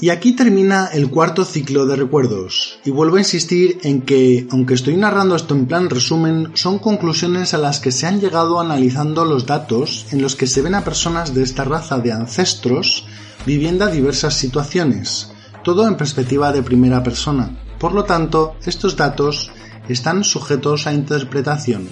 Y 0.08 0.10
aquí 0.10 0.32
termina 0.32 0.86
el 0.86 1.10
cuarto 1.10 1.44
ciclo 1.44 1.84
de 1.84 1.94
recuerdos, 1.94 2.78
y 2.82 2.90
vuelvo 2.90 3.16
a 3.16 3.18
insistir 3.18 3.78
en 3.82 4.00
que, 4.00 4.48
aunque 4.50 4.72
estoy 4.72 4.96
narrando 4.96 5.36
esto 5.36 5.54
en 5.54 5.66
plan 5.66 5.90
resumen, 5.90 6.50
son 6.54 6.78
conclusiones 6.78 7.52
a 7.52 7.58
las 7.58 7.78
que 7.78 7.92
se 7.92 8.06
han 8.06 8.18
llegado 8.18 8.58
analizando 8.58 9.26
los 9.26 9.44
datos 9.44 10.06
en 10.10 10.22
los 10.22 10.34
que 10.34 10.46
se 10.46 10.62
ven 10.62 10.74
a 10.74 10.82
personas 10.82 11.34
de 11.34 11.42
esta 11.42 11.64
raza 11.64 11.98
de 11.98 12.12
ancestros 12.12 13.06
viviendo 13.44 13.86
diversas 13.86 14.32
situaciones, 14.32 15.30
todo 15.62 15.86
en 15.86 15.98
perspectiva 15.98 16.52
de 16.52 16.62
primera 16.62 17.02
persona. 17.02 17.62
Por 17.78 17.92
lo 17.92 18.04
tanto, 18.04 18.56
estos 18.64 18.96
datos 18.96 19.50
están 19.90 20.24
sujetos 20.24 20.86
a 20.86 20.94
interpretación. 20.94 21.86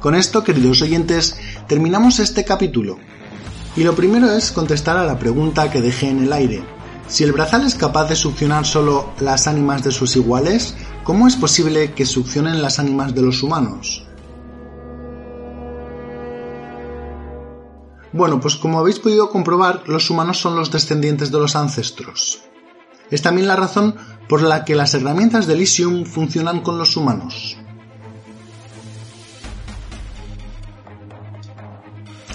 Con 0.00 0.16
esto, 0.16 0.42
queridos 0.42 0.82
oyentes, 0.82 1.38
terminamos 1.68 2.18
este 2.18 2.44
capítulo. 2.44 2.98
Y 3.76 3.84
lo 3.84 3.94
primero 3.94 4.32
es 4.32 4.52
contestar 4.52 4.96
a 4.96 5.04
la 5.04 5.18
pregunta 5.18 5.70
que 5.70 5.82
dejé 5.82 6.08
en 6.08 6.24
el 6.24 6.32
aire. 6.32 6.64
Si 7.08 7.24
el 7.24 7.32
brazal 7.32 7.64
es 7.64 7.74
capaz 7.74 8.08
de 8.08 8.16
succionar 8.16 8.64
solo 8.64 9.12
las 9.20 9.46
ánimas 9.46 9.84
de 9.84 9.92
sus 9.92 10.16
iguales, 10.16 10.74
¿cómo 11.04 11.28
es 11.28 11.36
posible 11.36 11.92
que 11.92 12.06
succionen 12.06 12.62
las 12.62 12.78
ánimas 12.78 13.14
de 13.14 13.22
los 13.22 13.42
humanos? 13.42 14.06
Bueno, 18.12 18.40
pues 18.40 18.56
como 18.56 18.78
habéis 18.78 18.98
podido 18.98 19.28
comprobar, 19.28 19.82
los 19.86 20.08
humanos 20.08 20.38
son 20.38 20.56
los 20.56 20.70
descendientes 20.70 21.30
de 21.30 21.38
los 21.38 21.54
ancestros. 21.54 22.40
Es 23.10 23.20
también 23.20 23.46
la 23.46 23.56
razón 23.56 23.94
por 24.26 24.40
la 24.40 24.64
que 24.64 24.74
las 24.74 24.94
herramientas 24.94 25.46
de 25.46 25.52
Elysium 25.52 26.06
funcionan 26.06 26.60
con 26.60 26.78
los 26.78 26.96
humanos. 26.96 27.58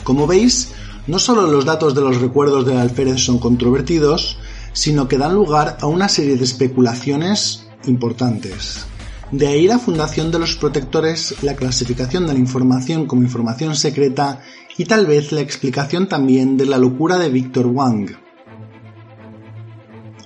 Como 0.03 0.27
veis, 0.27 0.73
no 1.11 1.19
solo 1.19 1.45
los 1.45 1.65
datos 1.65 1.93
de 1.93 1.99
los 1.99 2.21
recuerdos 2.21 2.65
del 2.65 2.77
alférez 2.77 3.19
son 3.19 3.37
controvertidos, 3.37 4.37
sino 4.71 5.09
que 5.09 5.17
dan 5.17 5.35
lugar 5.35 5.77
a 5.81 5.87
una 5.87 6.07
serie 6.07 6.37
de 6.37 6.45
especulaciones 6.45 7.67
importantes. 7.85 8.85
De 9.29 9.45
ahí 9.47 9.67
la 9.67 9.77
fundación 9.77 10.31
de 10.31 10.39
los 10.39 10.55
protectores, 10.55 11.35
la 11.41 11.57
clasificación 11.57 12.27
de 12.27 12.33
la 12.33 12.39
información 12.39 13.07
como 13.07 13.23
información 13.23 13.75
secreta 13.75 14.39
y 14.77 14.85
tal 14.85 15.05
vez 15.05 15.33
la 15.33 15.41
explicación 15.41 16.07
también 16.07 16.55
de 16.55 16.65
la 16.65 16.77
locura 16.77 17.17
de 17.17 17.27
Victor 17.27 17.67
Wang. 17.67 18.11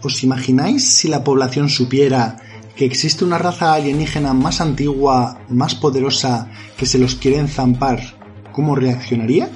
¿Os 0.03 0.23
imagináis 0.23 0.87
si 0.87 1.07
la 1.07 1.23
población 1.23 1.67
supiera 1.67 2.37
que 2.75 2.85
existe 2.85 3.25
una 3.25 3.39
raza 3.39 3.73
alienígena 3.73 4.35
más 4.35 4.61
antigua, 4.61 5.41
más 5.49 5.73
poderosa, 5.73 6.51
que 6.77 6.85
se 6.85 6.99
los 6.99 7.15
quiere 7.15 7.39
enzampar? 7.39 8.19
¿Cómo 8.51 8.75
reaccionaría? 8.75 9.49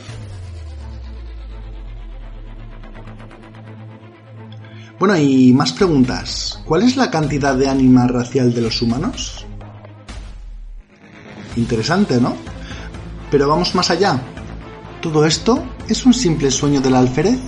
Bueno, 5.00 5.16
y 5.16 5.54
más 5.54 5.72
preguntas. 5.72 6.62
¿Cuál 6.66 6.84
es 6.84 6.98
la 6.98 7.10
cantidad 7.10 7.56
de 7.56 7.70
ánima 7.70 8.06
racial 8.06 8.54
de 8.54 8.62
los 8.62 8.82
humanos? 8.82 9.46
Interesante, 11.56 12.20
¿no? 12.20 12.36
Pero 13.32 13.48
vamos 13.48 13.74
más 13.76 13.90
allá. 13.92 14.20
¿Todo 15.02 15.26
esto 15.26 15.64
es 15.88 16.06
un 16.06 16.14
simple 16.14 16.52
sueño 16.52 16.82
del 16.82 16.96
alférez? 16.96 17.40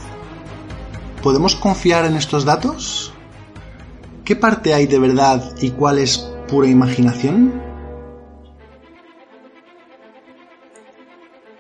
¿Podemos 1.22 1.58
confiar 1.58 2.06
en 2.06 2.16
estos 2.16 2.46
datos? 2.46 3.14
¿Qué 4.24 4.38
parte 4.38 4.74
hay 4.74 4.88
de 4.88 5.00
verdad 5.00 5.54
y 5.62 5.72
cuál 5.72 6.00
es 6.00 6.20
pura 6.48 6.70
imaginación? 6.70 7.62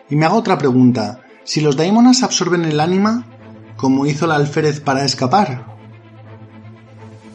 Y 0.09 0.15
me 0.15 0.25
hago 0.25 0.37
otra 0.37 0.57
pregunta. 0.57 1.19
Si 1.43 1.59
los 1.59 1.75
daimonas 1.75 2.23
absorben 2.23 2.63
el 2.63 2.79
ánima, 2.79 3.25
¿cómo 3.75 4.05
hizo 4.05 4.23
el 4.23 4.31
alférez 4.31 4.79
para 4.79 5.03
escapar? 5.03 5.70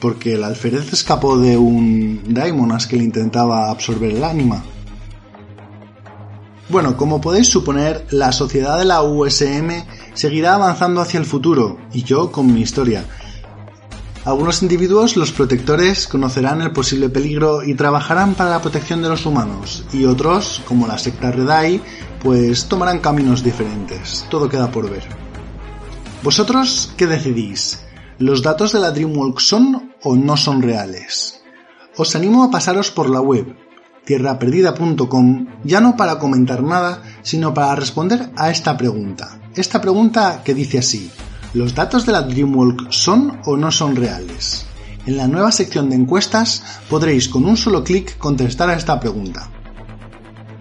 Porque 0.00 0.34
el 0.34 0.44
alférez 0.44 0.92
escapó 0.92 1.38
de 1.38 1.56
un 1.56 2.22
Daimonas 2.28 2.86
que 2.86 2.96
le 2.96 3.04
intentaba 3.04 3.70
absorber 3.70 4.12
el 4.12 4.24
ánima. 4.24 4.62
Bueno, 6.68 6.96
como 6.96 7.20
podéis 7.20 7.48
suponer, 7.48 8.06
la 8.10 8.32
sociedad 8.32 8.78
de 8.78 8.84
la 8.84 9.02
USM 9.02 9.84
seguirá 10.14 10.54
avanzando 10.54 11.00
hacia 11.00 11.20
el 11.20 11.24
futuro, 11.24 11.78
y 11.92 12.02
yo 12.02 12.32
con 12.32 12.52
mi 12.52 12.60
historia. 12.60 13.04
Algunos 14.24 14.62
individuos, 14.62 15.16
los 15.16 15.30
protectores, 15.30 16.08
conocerán 16.08 16.60
el 16.60 16.72
posible 16.72 17.08
peligro 17.08 17.62
y 17.62 17.74
trabajarán 17.74 18.34
para 18.34 18.50
la 18.50 18.60
protección 18.60 19.00
de 19.00 19.08
los 19.08 19.24
humanos, 19.24 19.84
y 19.92 20.04
otros, 20.06 20.60
como 20.66 20.88
la 20.88 20.98
secta 20.98 21.30
Redai, 21.30 21.80
pues 22.20 22.64
tomarán 22.64 22.98
caminos 22.98 23.44
diferentes. 23.44 24.26
Todo 24.28 24.48
queda 24.48 24.68
por 24.68 24.90
ver. 24.90 25.04
¿Vosotros 26.24 26.92
qué 26.96 27.06
decidís? 27.06 27.85
¿Los 28.18 28.40
datos 28.40 28.72
de 28.72 28.80
la 28.80 28.92
Dreamwalk 28.92 29.40
son 29.40 29.92
o 30.02 30.16
no 30.16 30.38
son 30.38 30.62
reales? 30.62 31.42
Os 31.98 32.16
animo 32.16 32.44
a 32.44 32.50
pasaros 32.50 32.90
por 32.90 33.10
la 33.10 33.20
web 33.20 33.54
tierraperdida.com 34.06 35.46
ya 35.64 35.80
no 35.82 35.98
para 35.98 36.18
comentar 36.18 36.62
nada, 36.62 37.02
sino 37.20 37.52
para 37.52 37.74
responder 37.74 38.30
a 38.34 38.50
esta 38.50 38.74
pregunta. 38.78 39.38
Esta 39.54 39.82
pregunta 39.82 40.40
que 40.42 40.54
dice 40.54 40.78
así, 40.78 41.10
¿los 41.52 41.74
datos 41.74 42.06
de 42.06 42.12
la 42.12 42.22
Dreamwalk 42.22 42.90
son 42.90 43.38
o 43.44 43.58
no 43.58 43.70
son 43.70 43.96
reales? 43.96 44.64
En 45.04 45.18
la 45.18 45.28
nueva 45.28 45.52
sección 45.52 45.90
de 45.90 45.96
encuestas 45.96 46.64
podréis 46.88 47.28
con 47.28 47.44
un 47.44 47.58
solo 47.58 47.84
clic 47.84 48.16
contestar 48.16 48.70
a 48.70 48.76
esta 48.76 48.98
pregunta. 48.98 49.50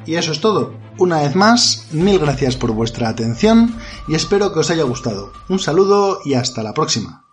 Y 0.06 0.16
eso 0.16 0.32
es 0.32 0.42
todo. 0.42 0.74
Una 0.98 1.22
vez 1.22 1.36
más, 1.36 1.88
mil 1.92 2.20
gracias 2.20 2.56
por 2.56 2.72
vuestra 2.72 3.10
atención 3.10 3.76
y 4.08 4.16
espero 4.16 4.54
que 4.54 4.60
os 4.60 4.70
haya 4.70 4.84
gustado. 4.84 5.32
Un 5.50 5.60
saludo 5.60 6.20
y 6.24 6.36
hasta 6.36 6.64
la 6.64 6.74
próxima. 6.74 7.26